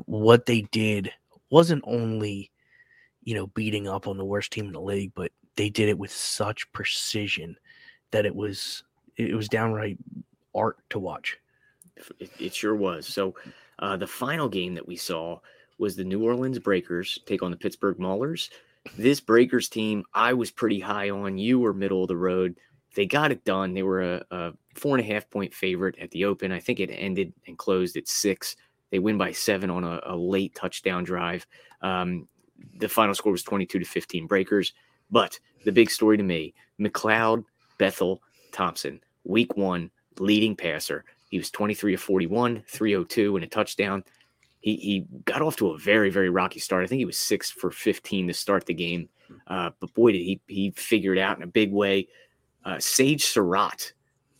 [0.07, 1.12] what they did
[1.57, 2.51] wasn't only
[3.23, 5.99] you know beating up on the worst team in the league, but they did it
[5.99, 7.57] with such precision
[8.11, 8.85] that it was
[9.16, 9.97] it was downright
[10.55, 11.38] art to watch.
[12.21, 13.07] It, it sure was.
[13.07, 13.35] So
[13.79, 15.40] uh, the final game that we saw
[15.79, 18.51] was the New Orleans Breakers take on the Pittsburgh Maulers.
[18.99, 21.38] This Breakers team, I was pretty high on.
[21.38, 22.55] You were middle of the road.
[22.95, 23.73] They got it done.
[23.73, 26.53] They were a, a four and a half point favorite at the Open.
[26.53, 28.57] I think it ended and closed at six.
[28.90, 31.46] They win by seven on a, a late touchdown drive.
[31.83, 32.29] Um,
[32.79, 34.72] the final score was 22 to 15 breakers.
[35.11, 37.44] But the big story to me McLeod,
[37.79, 38.22] Bethel,
[38.53, 41.05] Thompson, week one, leading passer.
[41.31, 44.05] He was 23 of 41, 302, and a touchdown.
[44.61, 46.85] He, he got off to a very, very rocky start.
[46.85, 49.09] I think he was six for 15 to start the game.
[49.46, 52.09] Uh, but boy, did he, he figure it out in a big way.
[52.64, 53.92] Uh, Sage Surratt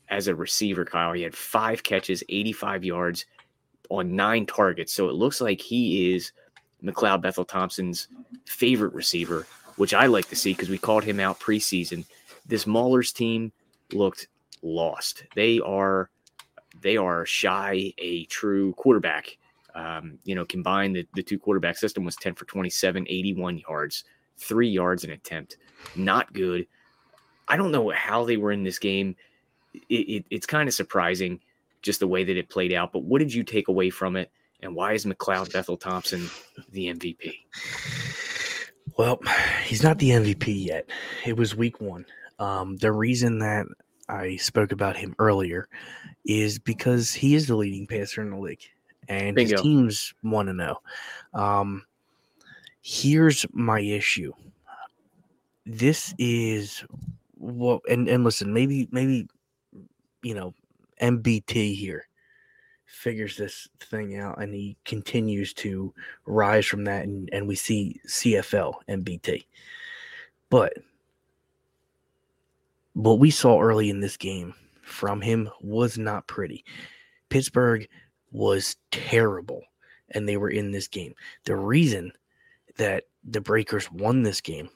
[0.09, 3.27] as a receiver, Kyle, he had five catches, 85 yards
[3.91, 4.93] on nine targets.
[4.93, 6.33] So it looks like he is
[6.83, 8.09] McLeod Bethel Thompson's
[8.45, 9.47] favorite receiver,
[9.77, 12.05] which I like to see because we called him out preseason.
[12.47, 13.53] This Maulers team
[13.93, 14.29] looked
[14.63, 15.25] lost.
[15.35, 16.11] They are
[16.81, 19.39] they are shy a true quarterback.
[19.75, 24.05] Um, you know, combined the, the two quarterback system was 10 for 27, 81 yards,
[24.39, 25.59] three yards an attempt.
[25.95, 26.67] Not good.
[27.49, 29.17] I don't know how they were in this game.
[29.75, 31.41] It, it, it's kind of surprising
[31.87, 32.93] just the way that it played out.
[32.93, 34.31] But what did you take away from it?
[34.61, 36.29] And why is McLeod Bethel Thompson
[36.73, 37.33] the MVP?
[38.99, 39.21] Well,
[39.65, 40.89] he's not the MVP yet.
[41.25, 42.05] It was week one.
[42.39, 43.67] Um, the reason that
[44.09, 45.69] I spoke about him earlier
[46.25, 48.63] is because he is the leading passer in the league,
[49.09, 49.53] and Bingo.
[49.53, 50.77] his teams want to know.
[51.35, 51.85] Um,
[52.83, 54.33] here's my issue.
[55.65, 56.85] This is
[57.35, 59.29] what, and and listen, maybe maybe
[60.23, 60.55] you know
[61.01, 62.09] MBT here
[62.87, 65.93] figures this thing out and he continues to
[66.25, 69.47] rise from that and, and we see CFL and BT.
[70.49, 70.75] But
[72.95, 76.65] what we saw early in this game from him was not pretty.
[77.29, 77.87] Pittsburgh
[78.31, 79.63] was terrible
[80.11, 81.15] and they were in this game.
[81.45, 82.13] The reason
[82.79, 84.69] that the Breakers won this game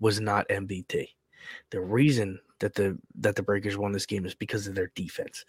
[0.00, 1.08] was not MBT.
[1.70, 5.44] The reason that the that the Breakers won this game is because of their defense.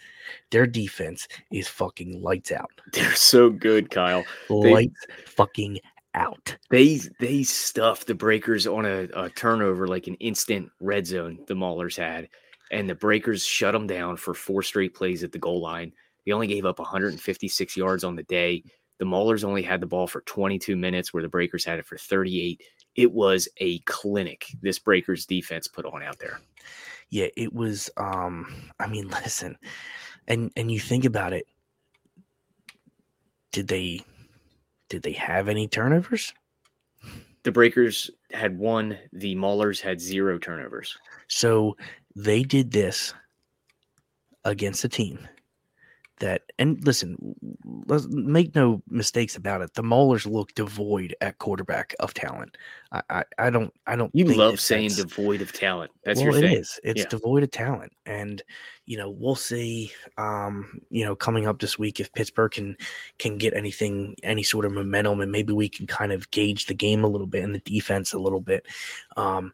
[0.51, 2.71] Their defense is fucking lights out.
[2.93, 4.23] They're so good, Kyle.
[4.49, 5.79] Lights they, fucking
[6.13, 6.57] out.
[6.69, 11.39] They they stuffed the Breakers on a, a turnover like an instant red zone.
[11.47, 12.29] The Maulers had,
[12.71, 15.93] and the Breakers shut them down for four straight plays at the goal line.
[16.25, 18.63] They only gave up 156 yards on the day.
[18.99, 21.97] The Maulers only had the ball for 22 minutes, where the Breakers had it for
[21.97, 22.61] 38.
[22.97, 26.41] It was a clinic this Breakers defense put on out there.
[27.09, 27.89] Yeah, it was.
[27.97, 29.57] Um, I mean, listen,
[30.27, 31.47] and and you think about it.
[33.51, 34.01] Did they
[34.89, 36.33] did they have any turnovers?
[37.43, 38.97] The Breakers had one.
[39.13, 40.97] The Maulers had zero turnovers.
[41.27, 41.77] So
[42.15, 43.13] they did this
[44.43, 45.19] against a team
[46.19, 47.35] that and listen
[47.85, 52.57] let's make no mistakes about it the maulers look devoid at quarterback of talent
[52.91, 56.41] i i, I don't i don't you love saying devoid of talent that's well, your
[56.41, 56.51] thing.
[56.51, 57.07] it is it's yeah.
[57.07, 58.41] devoid of talent and
[58.85, 62.75] you know we'll see um you know coming up this week if pittsburgh can
[63.19, 66.73] can get anything any sort of momentum and maybe we can kind of gauge the
[66.73, 68.65] game a little bit and the defense a little bit
[69.17, 69.53] um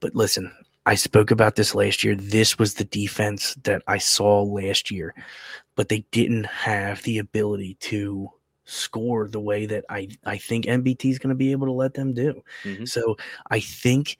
[0.00, 0.52] but listen
[0.84, 2.16] I spoke about this last year.
[2.16, 5.14] This was the defense that I saw last year
[5.76, 8.28] but they didn't have the ability to
[8.64, 11.94] score the way that I, I think MBT is going to be able to let
[11.94, 12.42] them do.
[12.64, 12.84] Mm-hmm.
[12.84, 13.16] So
[13.50, 14.18] I think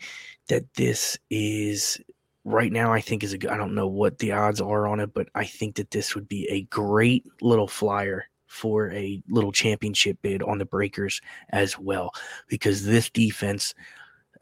[0.48, 2.00] that this is
[2.44, 5.14] right now, I think is a, I don't know what the odds are on it,
[5.14, 10.18] but I think that this would be a great little flyer for a little championship
[10.22, 12.12] bid on the breakers as well,
[12.48, 13.74] because this defense,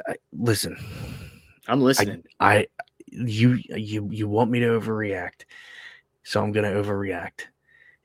[0.08, 0.76] uh, listen,
[1.68, 2.24] I'm listening.
[2.40, 2.66] I, I,
[3.06, 5.44] you, you, you want me to overreact
[6.22, 7.46] so I'm going to overreact.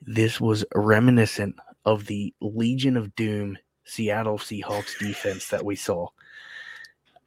[0.01, 6.07] This was reminiscent of the Legion of Doom Seattle Seahawks defense that we saw.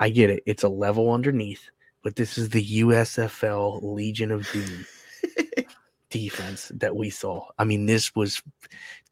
[0.00, 0.42] I get it.
[0.46, 1.70] It's a level underneath,
[2.02, 4.86] but this is the USFL Legion of Doom
[6.10, 7.46] defense that we saw.
[7.58, 8.42] I mean, this was,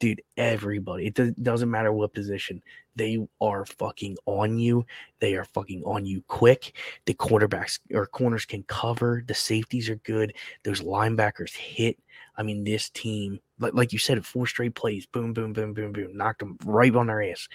[0.01, 1.07] dude, everybody.
[1.07, 2.63] It doesn't matter what position.
[2.95, 4.87] They are fucking on you.
[5.21, 6.77] They are fucking on you quick.
[7.05, 9.23] The quarterbacks or corners can cover.
[9.27, 10.35] The safeties are good.
[10.63, 11.99] Those linebackers hit.
[12.37, 15.93] I mean, this team, like, like you said, four straight plays, boom, boom, boom, boom,
[15.93, 17.49] boom, knocked them right on their ass.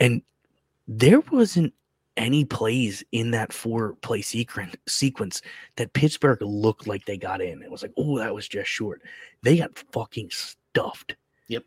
[0.00, 0.22] And
[0.88, 1.74] there wasn't
[2.16, 5.42] any plays in that four play sequence sequence
[5.76, 7.62] that Pittsburgh looked like they got in.
[7.62, 9.02] It was like, oh, that was just short.
[9.42, 11.16] They got fucking stuffed.
[11.48, 11.64] Yep.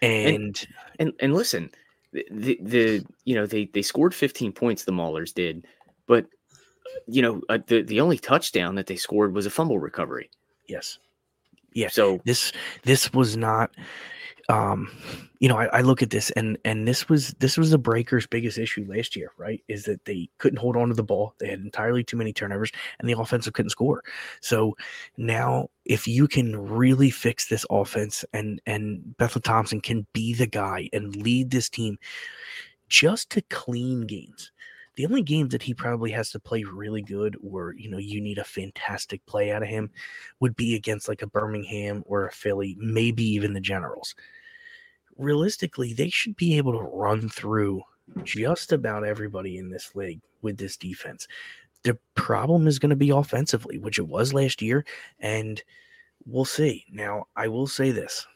[0.00, 0.66] And and
[0.98, 1.70] and, and listen,
[2.12, 4.84] the, the you know they they scored 15 points.
[4.84, 5.66] The Maulers did,
[6.06, 6.26] but
[7.06, 10.30] you know uh, the the only touchdown that they scored was a fumble recovery.
[10.68, 10.98] Yes.
[11.74, 11.88] Yeah.
[11.88, 12.52] So this
[12.82, 13.74] this was not
[14.48, 14.90] um,
[15.38, 18.26] you know, I, I, look at this and and this was this was the Breakers'
[18.26, 19.62] biggest issue last year, right?
[19.68, 22.70] Is that they couldn't hold on to the ball, they had entirely too many turnovers,
[22.98, 24.02] and the offensive couldn't score.
[24.40, 24.76] So
[25.16, 30.46] now, if you can really fix this offense, and and Bethel Thompson can be the
[30.46, 31.98] guy and lead this team
[32.88, 34.51] just to clean games.
[34.94, 38.20] The only games that he probably has to play really good, or you know, you
[38.20, 39.90] need a fantastic play out of him,
[40.40, 44.14] would be against like a Birmingham or a Philly, maybe even the Generals.
[45.16, 47.82] Realistically, they should be able to run through
[48.24, 51.26] just about everybody in this league with this defense.
[51.84, 54.84] The problem is going to be offensively, which it was last year,
[55.20, 55.62] and
[56.26, 56.84] we'll see.
[56.90, 58.26] Now, I will say this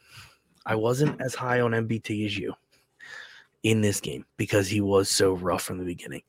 [0.65, 2.53] I wasn't as high on MBT as you
[3.69, 6.21] in this game because he was so rough from the beginning.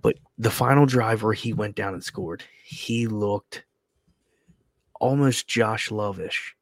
[0.00, 3.64] But the final drive where he went down and scored, he looked
[4.98, 6.54] almost Josh Lovish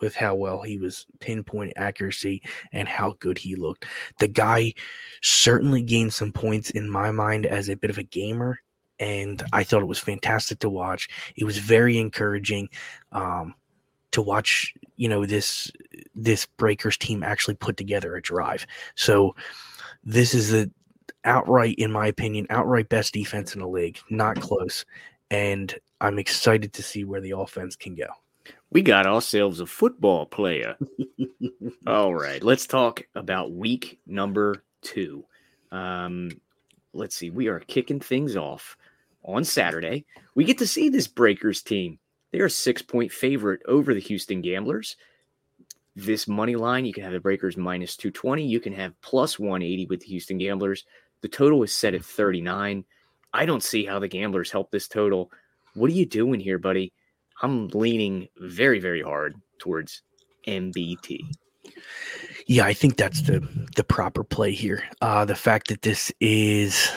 [0.00, 2.42] with how well he was pinpoint accuracy
[2.72, 3.86] and how good he looked.
[4.18, 4.74] The guy
[5.22, 8.58] certainly gained some points in my mind as a bit of a gamer,
[9.00, 11.08] and I thought it was fantastic to watch.
[11.34, 12.68] It was very encouraging.
[13.10, 13.54] Um,
[14.12, 15.70] to watch you know this
[16.14, 18.66] this breakers team actually put together a drive.
[18.94, 19.34] So
[20.04, 20.70] this is the
[21.24, 24.84] outright in my opinion outright best defense in the league not close
[25.30, 28.06] and i'm excited to see where the offense can go.
[28.70, 30.76] We got ourselves a football player.
[31.86, 35.24] All right let's talk about week number two.
[35.70, 36.30] Um
[36.92, 38.76] let's see we are kicking things off
[39.24, 40.06] on saturday.
[40.34, 41.98] We get to see this breakers team
[42.30, 44.96] They are a six point favorite over the Houston Gamblers.
[45.96, 48.46] This money line, you can have the Breakers minus 220.
[48.46, 50.84] You can have plus 180 with the Houston Gamblers.
[51.22, 52.84] The total is set at 39.
[53.32, 55.32] I don't see how the Gamblers help this total.
[55.74, 56.92] What are you doing here, buddy?
[57.42, 60.02] I'm leaning very, very hard towards
[60.46, 61.20] MBT.
[62.46, 64.84] Yeah, I think that's the the proper play here.
[65.02, 66.90] Uh, the fact that this is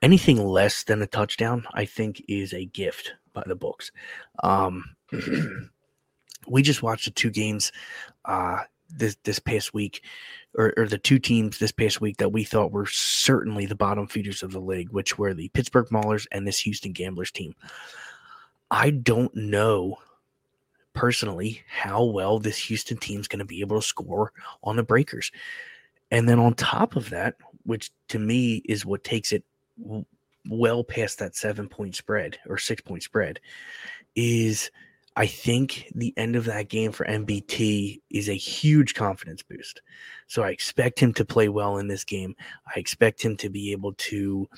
[0.00, 3.90] anything less than a touchdown, I think, is a gift by the books.
[4.42, 4.96] Um,
[6.46, 7.72] we just watched the two games
[8.24, 10.02] uh, this this past week,
[10.56, 14.06] or, or, the two teams this past week that we thought were certainly the bottom
[14.06, 17.54] feeders of the league, which were the Pittsburgh Maulers and this Houston Gamblers team.
[18.70, 19.98] I don't know
[20.92, 25.30] personally how well this Houston team's going to be able to score on the Breakers.
[26.10, 29.44] And then on top of that, which to me is what takes it
[30.48, 33.40] well past that seven point spread or six point spread,
[34.14, 34.70] is
[35.16, 39.82] I think the end of that game for MBT is a huge confidence boost.
[40.28, 42.36] So I expect him to play well in this game.
[42.74, 44.48] I expect him to be able to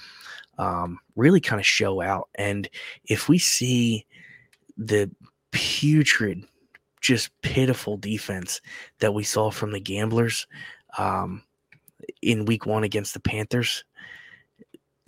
[0.58, 2.28] um, really kind of show out.
[2.34, 2.68] And
[3.06, 4.06] if we see
[4.76, 5.10] the
[5.52, 6.44] putrid,
[7.00, 8.60] just pitiful defense
[9.00, 10.46] that we saw from the Gamblers
[10.98, 11.42] um,
[12.20, 13.84] in Week One against the Panthers,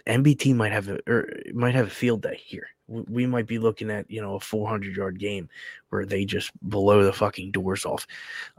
[0.06, 2.68] MBT might have a or might have a field day here.
[2.88, 5.48] We might be looking at you know a 400 yard game
[5.88, 8.06] where they just blow the fucking doors off.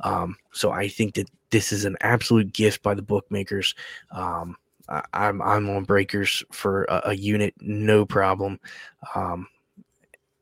[0.03, 3.75] Um, so I think that this is an absolute gift by the bookmakers.
[4.11, 4.57] Um,
[4.89, 8.59] I, am I'm, I'm on breakers for a, a unit, no problem.
[9.15, 9.47] Um,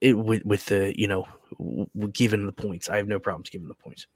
[0.02, 3.68] it with with the you know w- given the points, I have no problems giving
[3.68, 4.08] the points.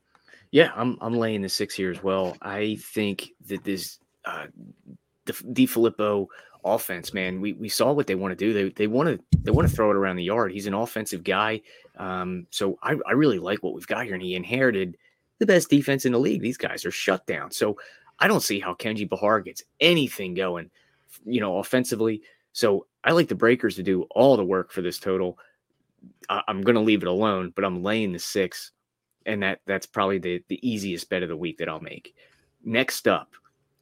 [0.52, 2.38] Yeah, I'm I'm laying the six here as well.
[2.42, 4.48] I think that this uh,
[5.26, 6.28] DeFilippo
[6.74, 8.54] offense, man, we we saw what they want to do.
[8.54, 10.52] They they want to they want to throw it around the yard.
[10.52, 11.62] He's an offensive guy,
[11.98, 14.14] um, so I I really like what we've got here.
[14.14, 14.98] And he inherited
[15.40, 16.42] the best defense in the league.
[16.42, 17.52] These guys are shut down.
[17.52, 17.78] So
[18.20, 20.70] I don't see how Kenji Bahar gets anything going,
[21.26, 22.22] you know, offensively.
[22.54, 25.38] So I like the Breakers to do all the work for this total.
[26.30, 28.72] I, am going to leave it alone, but I'm laying the six,
[29.26, 32.16] and that that's probably the the easiest bet of the week that I'll make.
[32.64, 33.34] Next up,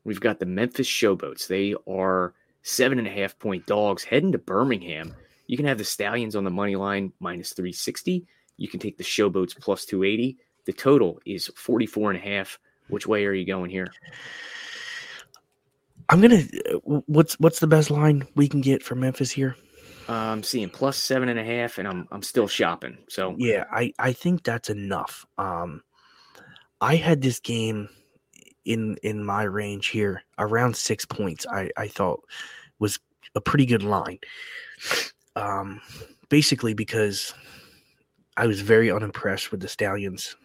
[0.03, 1.47] we've got the Memphis Showboats.
[1.47, 2.33] They are
[2.65, 5.15] seven and a half point dogs heading to Birmingham.
[5.47, 8.25] You can have the Stallions on the money line minus 360.
[8.57, 10.37] You can take the Showboats plus 280.
[10.65, 12.57] The total is 44 and a half.
[12.89, 13.87] Which way are you going here?
[16.09, 16.43] I'm gonna.
[16.83, 19.55] What's what's the best line we can get for Memphis here?
[20.07, 22.99] Uh, I'm seeing plus seven and a half, and I'm I'm still shopping.
[23.09, 25.25] So yeah, I I think that's enough.
[25.39, 25.81] Um,
[26.79, 27.89] I had this game
[28.65, 31.45] in in my range here around six points.
[31.47, 32.21] I I thought
[32.79, 32.99] was
[33.35, 34.19] a pretty good line.
[35.35, 35.81] Um,
[36.29, 37.33] basically because
[38.37, 40.35] I was very unimpressed with the Stallions,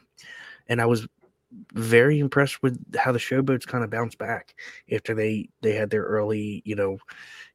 [0.69, 1.07] and I was
[1.73, 4.55] very impressed with how the showboats kind of bounced back
[4.93, 6.97] after they they had their early you know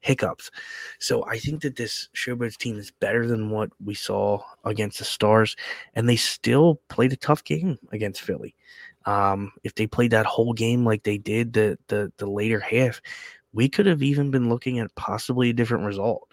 [0.02, 0.52] hiccups
[1.00, 5.06] so i think that this showboats team is better than what we saw against the
[5.06, 5.56] stars
[5.94, 8.54] and they still played a tough game against philly
[9.06, 13.02] um, if they played that whole game like they did the the, the later half
[13.54, 16.28] we could have even been looking at possibly a different result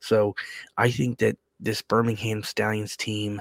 [0.00, 0.34] so
[0.76, 3.40] i think that this birmingham stallions team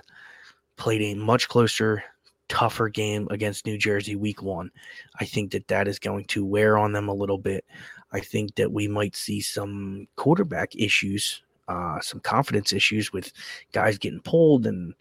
[0.78, 2.04] played a much closer
[2.50, 4.72] tougher game against New Jersey week one.
[5.20, 7.66] I think that that is going to wear on them a little bit.
[8.12, 13.32] I think that we might see some quarterback issues, uh, some confidence issues with
[13.74, 14.94] guys getting pulled and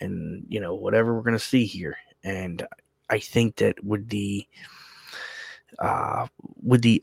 [0.00, 1.96] and you know whatever we're going to see here.
[2.24, 2.64] And
[3.10, 4.46] I think that with the
[5.78, 6.26] uh,
[6.62, 7.02] with the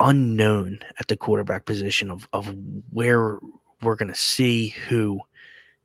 [0.00, 2.54] unknown at the quarterback position of of
[2.90, 3.38] where
[3.82, 5.20] we're going to see who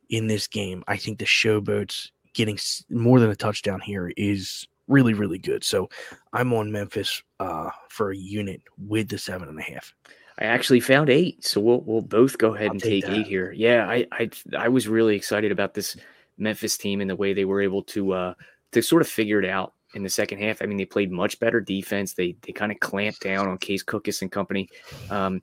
[0.09, 2.57] in this game, I think the showboats getting
[2.89, 5.63] more than a touchdown here is really, really good.
[5.63, 5.89] So
[6.33, 9.93] I'm on Memphis uh, for a unit with the seven and a half.
[10.39, 13.27] I actually found eight, so we'll we'll both go ahead I'll and take, take eight
[13.27, 13.51] here.
[13.51, 15.97] Yeah, I, I I was really excited about this
[16.37, 18.33] Memphis team and the way they were able to uh,
[18.71, 20.61] to sort of figure it out in the second half.
[20.61, 22.13] I mean, they played much better defense.
[22.13, 24.69] They they kind of clamped down on Case Cookus and company.
[25.09, 25.41] Um,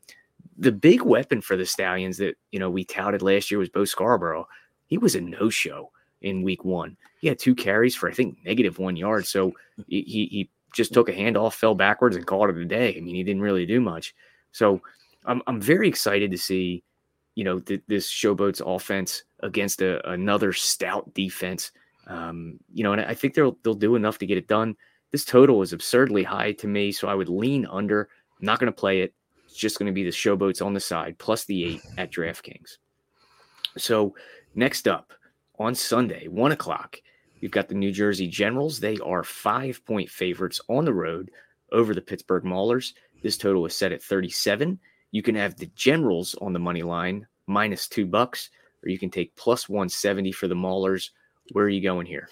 [0.58, 3.84] the big weapon for the Stallions that you know we touted last year was Bo
[3.84, 4.48] Scarborough.
[4.86, 5.90] He was a no show
[6.22, 6.96] in week one.
[7.20, 9.26] He had two carries for I think negative one yard.
[9.26, 9.52] So
[9.86, 12.96] he he just took a handoff, fell backwards, and called it a day.
[12.96, 14.14] I mean, he didn't really do much.
[14.52, 14.80] So
[15.24, 16.84] I'm I'm very excited to see,
[17.34, 21.72] you know, th- this showboats offense against a, another stout defense.
[22.06, 24.76] Um, you know, and I think they'll they'll do enough to get it done.
[25.12, 28.08] This total is absurdly high to me, so I would lean under.
[28.38, 29.14] I'm not going to play it.
[29.44, 32.78] It's just going to be the showboats on the side plus the eight at DraftKings.
[33.78, 34.14] So
[34.54, 35.12] next up
[35.58, 36.98] on Sunday, one o'clock,
[37.40, 38.80] you've got the New Jersey Generals.
[38.80, 41.30] They are five point favorites on the road
[41.72, 42.92] over the Pittsburgh Maulers.
[43.22, 44.78] This total is set at 37.
[45.10, 48.50] You can have the Generals on the money line minus two bucks,
[48.82, 51.10] or you can take plus 170 for the Maulers.
[51.52, 52.28] Where are you going here?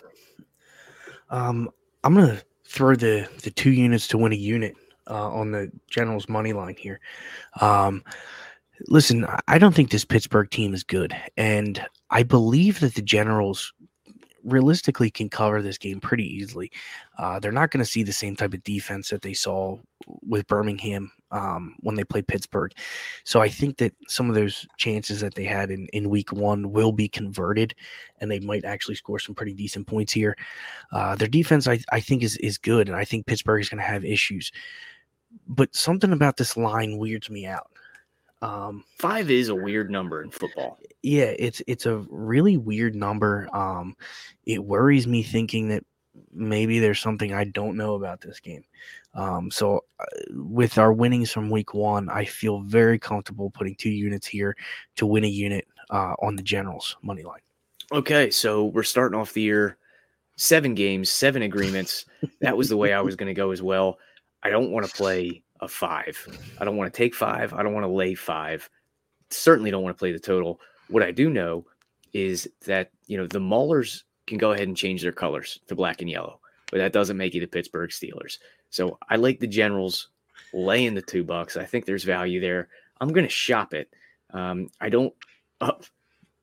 [1.31, 1.71] Um,
[2.03, 4.75] I'm gonna throw the the two units to win a unit
[5.09, 7.01] uh, on the Generals money line here.
[7.61, 8.03] Um,
[8.89, 13.73] listen, I don't think this Pittsburgh team is good, and I believe that the Generals
[14.45, 16.71] realistically can cover this game pretty easily.
[17.19, 19.79] Uh, they're not going to see the same type of defense that they saw
[20.23, 22.73] with Birmingham um, when they played Pittsburgh.
[23.25, 26.73] So I think that some of those chances that they had in, in week one
[26.73, 27.75] will be converted
[28.21, 30.37] and they might actually score some pretty decent points here.
[30.93, 32.89] Uh, their defense, I, I think, is, is good.
[32.89, 34.53] And I think Pittsburgh is going to have issues.
[35.49, 37.71] But something about this line weirds me out.
[38.45, 40.79] Um, Five is a weird number in football.
[41.03, 43.49] Yeah, it's it's a really weird number.
[43.55, 43.97] Um,
[44.45, 45.85] it worries me thinking that
[46.33, 48.65] maybe there's something I don't know about this game.
[49.15, 53.91] Um, so uh, with our winnings from week one, I feel very comfortable putting two
[53.91, 54.57] units here
[54.97, 57.41] to win a unit uh, on the Generals money line.
[57.93, 59.79] Okay, so we're starting off the year
[60.37, 62.07] seven games, seven agreements.
[62.41, 63.99] that was the way I was going to go as well.
[64.43, 66.29] I don't want to play a five.
[66.61, 67.53] I don't want to take five.
[67.53, 68.69] I don't want to lay five.
[69.31, 70.61] Certainly don't want to play the total.
[70.89, 71.67] What I do know
[72.13, 76.01] is that, you know, the Maulers can go ahead and change their colors to black
[76.01, 76.41] and yellow,
[76.71, 78.39] but that doesn't make you the Pittsburgh Steelers.
[78.71, 80.09] So I like the Generals
[80.53, 81.57] laying the two bucks.
[81.57, 82.69] I think there's value there.
[83.01, 83.93] I'm going to shop it.
[84.33, 85.13] Um, I don't.
[85.61, 85.79] Oh,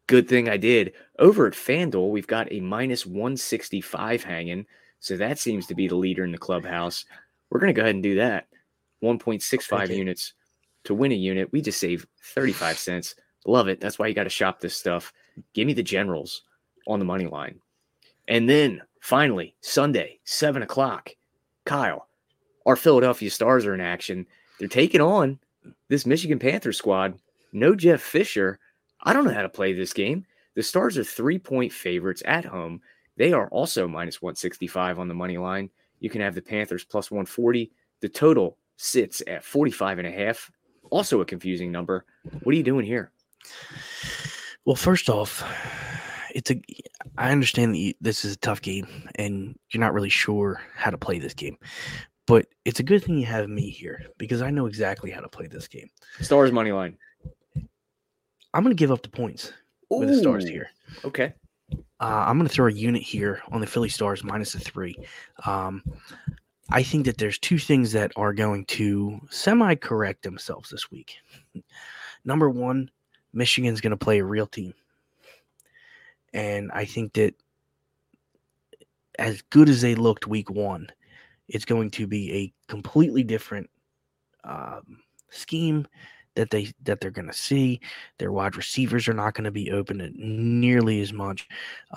[0.08, 0.94] good thing I did.
[1.20, 4.66] Over at FanDuel, we've got a minus 165 hanging.
[5.00, 7.06] So that seems to be the leader in the clubhouse.
[7.50, 8.48] We're going to go ahead and do that.
[9.04, 9.96] 1.65 okay.
[9.96, 10.34] units
[10.84, 11.52] to win a unit.
[11.52, 13.16] We just save 35 cents.
[13.46, 13.80] Love it.
[13.80, 15.14] That's why you got to shop this stuff.
[15.54, 16.44] Give me the generals
[16.88, 17.60] on the money line.
[18.28, 21.12] And then finally, Sunday, seven o'clock,
[21.66, 22.08] Kyle,
[22.66, 24.26] our Philadelphia Stars are in action.
[24.60, 25.40] They're taking on
[25.88, 27.18] this Michigan Panther squad.
[27.52, 28.60] No Jeff Fisher.
[29.04, 30.26] I don't know how to play this game.
[30.56, 32.82] The Stars are three point favorites at home.
[33.18, 35.70] They are also minus 165 on the money line.
[36.00, 37.72] You can have the Panthers plus 140.
[38.02, 40.52] The total sits at 45 and a half.
[40.90, 42.06] Also a confusing number.
[42.44, 43.12] What are you doing here?
[44.66, 45.44] Well, first off,
[46.34, 46.62] it's a
[47.18, 50.90] I understand that you, this is a tough game and you're not really sure how
[50.90, 51.58] to play this game.
[52.28, 55.30] But it's a good thing you have me here because I know exactly how to
[55.30, 55.90] play this game.
[56.20, 56.98] Stars money line.
[58.54, 59.54] I'm going to give up the points
[59.94, 60.00] Ooh.
[60.00, 60.70] with the Stars here.
[61.06, 61.34] Okay.
[62.00, 64.96] Uh, I'm going to throw a unit here on the Philly Stars minus a three.
[65.46, 65.84] Um,
[66.72, 71.18] I think that there's two things that are going to semi correct themselves this week.
[72.26, 72.90] Number one,
[73.34, 74.74] Michigan's going to play a real team.
[76.34, 77.36] And I think that
[79.20, 80.88] as good as they looked week one,
[81.48, 83.70] it's going to be a completely different
[84.44, 85.00] um,
[85.30, 85.86] scheme
[86.36, 87.82] that they that they're going to see.
[88.18, 91.48] Their wide receivers are not going to be open nearly as much,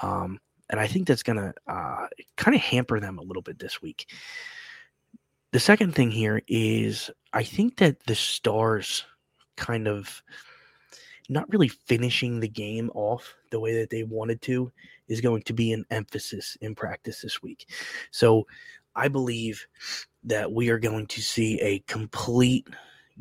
[0.02, 3.60] um, and I think that's going to uh, kind of hamper them a little bit
[3.60, 4.08] this week.
[5.54, 9.04] The second thing here is I think that the Stars
[9.56, 10.20] kind of
[11.28, 14.72] not really finishing the game off the way that they wanted to
[15.06, 17.70] is going to be an emphasis in practice this week.
[18.10, 18.48] So
[18.96, 19.64] I believe
[20.24, 22.66] that we are going to see a complete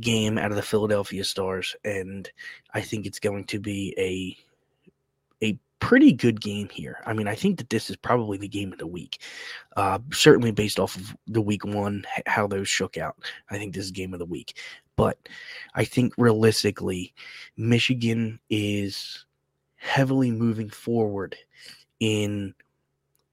[0.02, 2.28] game out of the Philadelphia Stars, and
[2.74, 4.43] I think it's going to be a
[5.84, 7.00] pretty good game here.
[7.06, 9.22] I mean, I think that this is probably the game of the week.
[9.76, 13.18] Uh, certainly based off of the week one, how those shook out.
[13.50, 14.58] I think this is game of the week.
[14.96, 15.18] But
[15.76, 17.14] I think realistically,
[17.58, 19.26] Michigan is
[19.76, 21.36] heavily moving forward
[22.00, 22.56] in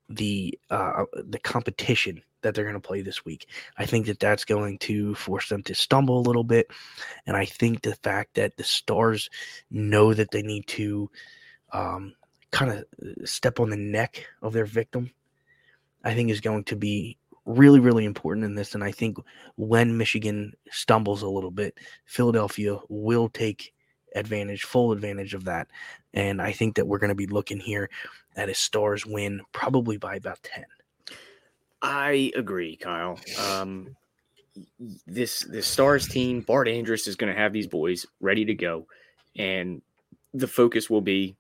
[0.09, 3.47] the uh, the competition that they're going to play this week.
[3.79, 6.67] I think that that's going to force them to stumble a little bit,
[7.29, 9.31] and I think the fact that the Stars
[9.71, 11.09] know that they need to
[11.73, 12.15] um,
[12.51, 15.11] kind of uh, step on the neck of their victim,
[16.05, 18.75] I think is going to be really, really important in this.
[18.75, 19.19] And I think
[19.57, 23.73] when Michigan stumbles a little bit, Philadelphia will take
[24.15, 25.69] advantage, full advantage of that.
[26.13, 27.91] And I think that we're going to be looking here
[28.37, 30.65] at a Stars win probably by about 10.
[31.83, 33.19] I agree, Kyle.
[33.39, 33.97] Um,
[35.07, 38.87] this this Stars team, Bart Andrus is going to have these boys ready to go,
[39.37, 39.81] and
[40.35, 41.37] the focus will be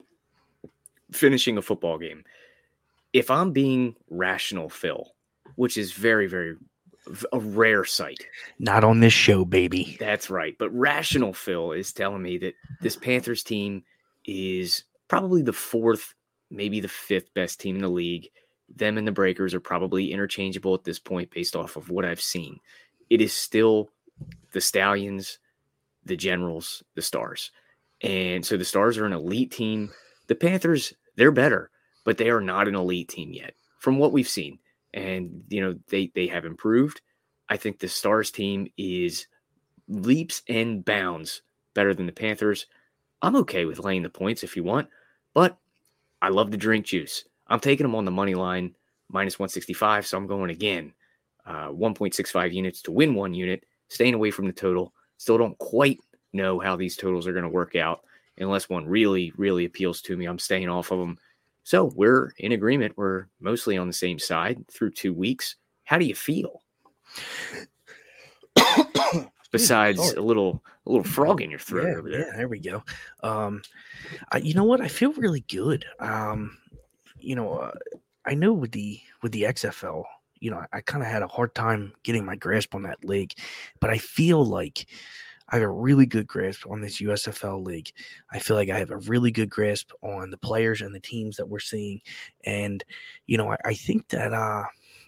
[1.12, 2.24] finishing a football game.
[3.12, 5.12] If I'm being rational, Phil,
[5.56, 6.56] which is very, very
[7.32, 8.26] a rare sight.
[8.58, 9.96] Not on this show, baby.
[9.98, 10.54] That's right.
[10.58, 13.82] But rational Phil is telling me that this Panthers team
[14.24, 16.14] is probably the fourth,
[16.50, 18.28] maybe the fifth best team in the league.
[18.76, 22.20] Them and the Breakers are probably interchangeable at this point based off of what I've
[22.20, 22.60] seen.
[23.08, 23.90] It is still
[24.52, 25.38] the Stallions,
[26.04, 27.50] the Generals, the Stars.
[28.02, 29.90] And so the Stars are an elite team.
[30.28, 31.70] The Panthers, they're better,
[32.04, 34.58] but they are not an elite team yet from what we've seen.
[34.92, 37.00] And, you know, they, they have improved.
[37.48, 39.26] I think the Stars team is
[39.88, 41.42] leaps and bounds
[41.74, 42.66] better than the Panthers.
[43.22, 44.88] I'm okay with laying the points if you want,
[45.34, 45.58] but
[46.22, 47.24] I love to drink juice.
[47.48, 48.74] I'm taking them on the money line
[49.08, 50.92] minus 165, so I'm going again.
[51.44, 54.92] Uh, 1.65 units to win one unit, staying away from the total.
[55.16, 55.98] Still don't quite
[56.32, 58.02] know how these totals are going to work out
[58.40, 60.26] unless one really, really appeals to me.
[60.26, 61.18] I'm staying off of them.
[61.62, 62.96] So we're in agreement.
[62.96, 65.56] We're mostly on the same side through two weeks.
[65.84, 66.62] How do you feel?
[69.52, 72.26] Besides a little a little frog in your throat yeah, over there.
[72.26, 72.82] Yeah, there we go.
[73.22, 73.62] Um,
[74.30, 74.80] I, you know what?
[74.80, 75.84] I feel really good.
[75.98, 76.56] Um,
[77.18, 77.72] you know, uh,
[78.24, 80.04] I know with the with the XFL,
[80.38, 83.34] you know, I kind of had a hard time getting my grasp on that league,
[83.80, 84.86] but I feel like
[85.50, 87.90] I have a really good grasp on this USFL league.
[88.30, 91.36] I feel like I have a really good grasp on the players and the teams
[91.36, 92.00] that we're seeing,
[92.44, 92.84] and
[93.26, 94.64] you know, I, I think that uh,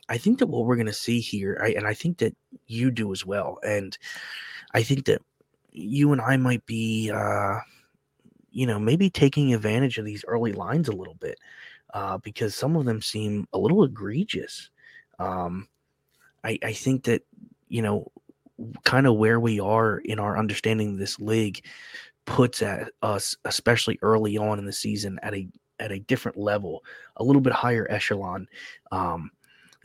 [0.08, 2.34] I think that what we're going to see here, I, and I think that
[2.66, 3.96] you do as well, and
[4.74, 5.22] I think that
[5.70, 7.58] you and I might be, uh,
[8.50, 11.38] you know, maybe taking advantage of these early lines a little bit
[11.94, 14.70] uh, because some of them seem a little egregious.
[15.18, 15.68] Um,
[16.44, 17.22] I, I think that,
[17.68, 18.10] you know,
[18.84, 21.64] kind of where we are in our understanding of this league
[22.26, 25.48] puts at us, especially early on in the season, at a
[25.80, 26.84] at a different level,
[27.16, 28.46] a little bit higher echelon
[28.92, 29.30] um,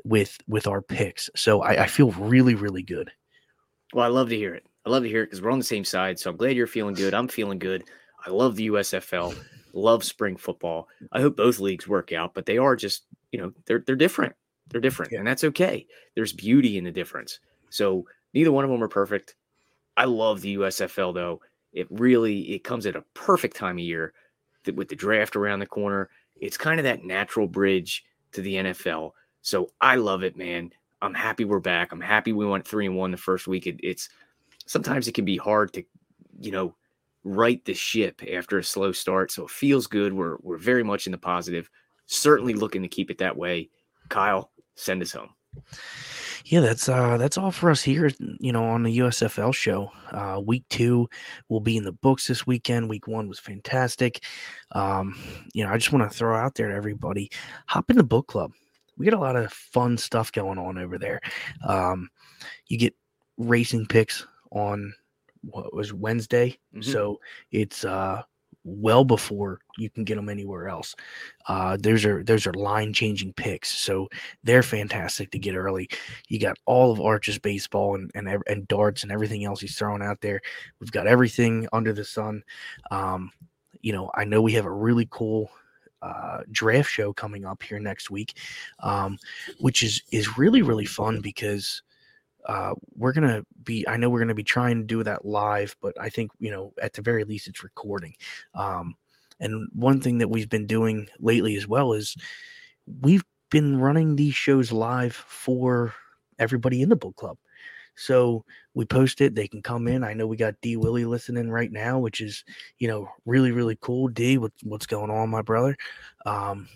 [0.04, 1.30] with with our picks.
[1.36, 3.12] So I, I feel really really good.
[3.94, 4.66] Well, I love to hear it.
[4.86, 6.20] I love to hear it because we're on the same side.
[6.20, 7.14] So I'm glad you're feeling good.
[7.14, 7.84] I'm feeling good.
[8.26, 9.36] I love the USFL.
[9.74, 10.88] Love spring football.
[11.12, 14.36] I hope both leagues work out, but they are just, you know, they're they're different.
[14.70, 15.20] They're different, Yeah.
[15.20, 15.88] and that's okay.
[16.16, 17.40] There's beauty in the difference.
[17.70, 19.36] So neither one of them are perfect.
[19.96, 21.42] I love the USFL though.
[21.74, 24.14] It really it comes at a perfect time of year
[24.74, 26.10] with the draft around the corner.
[26.36, 28.04] It's kind of that natural bridge
[28.34, 29.12] to the NFL.
[29.42, 30.72] So I love it, man.
[31.02, 31.92] I'm happy we're back.
[31.92, 33.68] I'm happy we went three and one the first week.
[33.68, 34.10] It, it's
[34.66, 35.84] sometimes it can be hard to,
[36.40, 36.76] you know,
[37.24, 39.32] right the ship after a slow start.
[39.32, 40.14] So it feels good.
[40.14, 41.70] We're we're very much in the positive.
[42.08, 43.70] Certainly looking to keep it that way.
[44.10, 45.34] Kyle, send us home.
[46.50, 49.92] Yeah, that's uh that's all for us here, you know, on the USFL show.
[50.12, 51.10] Uh week 2
[51.50, 52.88] will be in the books this weekend.
[52.90, 54.24] Week 1 was fantastic.
[54.72, 55.18] Um
[55.54, 57.30] you know, I just want to throw out there to everybody,
[57.68, 58.54] hop in the book club.
[58.98, 61.20] We get a lot of fun stuff going on over there.
[61.68, 62.10] Um
[62.68, 62.96] you get
[63.38, 64.94] racing picks on
[65.42, 66.58] what was Wednesday.
[66.74, 66.84] Mhm.
[66.86, 67.20] So
[67.52, 68.24] it's uh
[68.68, 70.94] well before you can get them anywhere else.
[71.48, 74.08] Uh, those are those are line changing picks, so
[74.44, 75.90] they're fantastic to get early.
[76.28, 80.02] You got all of Arch's baseball and and, and darts and everything else he's throwing
[80.02, 80.42] out there.
[80.80, 82.44] We've got everything under the sun.
[82.92, 83.32] Um,
[83.82, 85.50] you know, I know we have a really cool
[86.02, 88.38] uh, draft show coming up here next week,
[88.80, 89.18] um,
[89.60, 91.82] which is is really really fun because
[92.46, 93.88] uh, we're gonna be.
[93.88, 96.74] I know we're gonna be trying to do that live, but I think you know
[96.82, 98.16] at the very least it's recording.
[98.54, 98.96] Um,
[99.40, 102.16] and one thing that we've been doing lately as well is
[103.02, 105.94] we've been running these shows live for
[106.40, 107.38] everybody in the book club.
[107.96, 110.04] So we post it, they can come in.
[110.04, 112.44] I know we got D Willie listening right now, which is,
[112.78, 114.08] you know, really, really cool.
[114.08, 115.76] D, what, what's going on, my brother?
[116.26, 116.70] Um,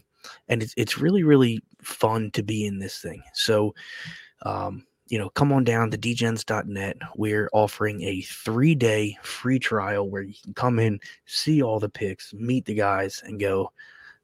[0.47, 3.23] and it's it's really, really fun to be in this thing.
[3.33, 3.73] So
[4.43, 6.97] um, you know, come on down to degens.net.
[7.17, 11.89] We're offering a three day free trial where you can come in, see all the
[11.89, 13.73] picks, meet the guys, and go,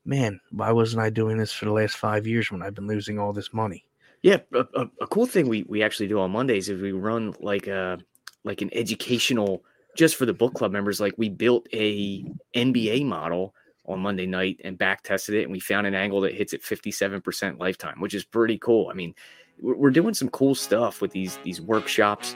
[0.05, 3.19] man, why wasn't I doing this for the last five years when I've been losing
[3.19, 3.85] all this money?
[4.21, 7.35] Yeah, a, a, a cool thing we we actually do on Mondays is we run
[7.41, 7.99] like a
[8.45, 9.65] like an educational
[9.97, 11.01] just for the book club members.
[11.01, 12.23] Like we built a
[12.55, 13.53] NBA model
[13.85, 16.63] on Monday night and back tested it, and we found an angle that hits at
[16.63, 18.87] fifty seven percent lifetime, which is pretty cool.
[18.89, 19.13] I mean,
[19.59, 22.35] we're, we're doing some cool stuff with these these workshops.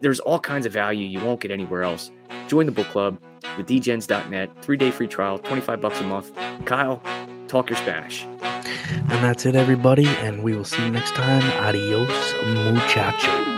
[0.00, 2.10] There's all kinds of value you won't get anywhere else.
[2.48, 3.20] Join the book club
[3.56, 6.32] with degens.net, three day free trial, 25 bucks a month.
[6.64, 7.02] Kyle,
[7.46, 8.24] talk your Spanish.
[8.24, 10.06] And that's it, everybody.
[10.06, 11.42] And we will see you next time.
[11.64, 13.50] Adios, muchachos.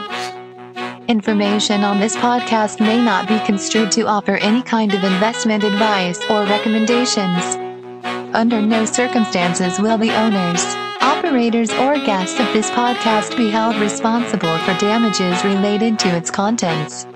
[1.08, 6.18] Information on this podcast may not be construed to offer any kind of investment advice
[6.30, 7.56] or recommendations.
[8.34, 10.64] Under no circumstances will the owners,
[11.22, 17.06] operators, or guests of this podcast be held responsible for damages related to its contents.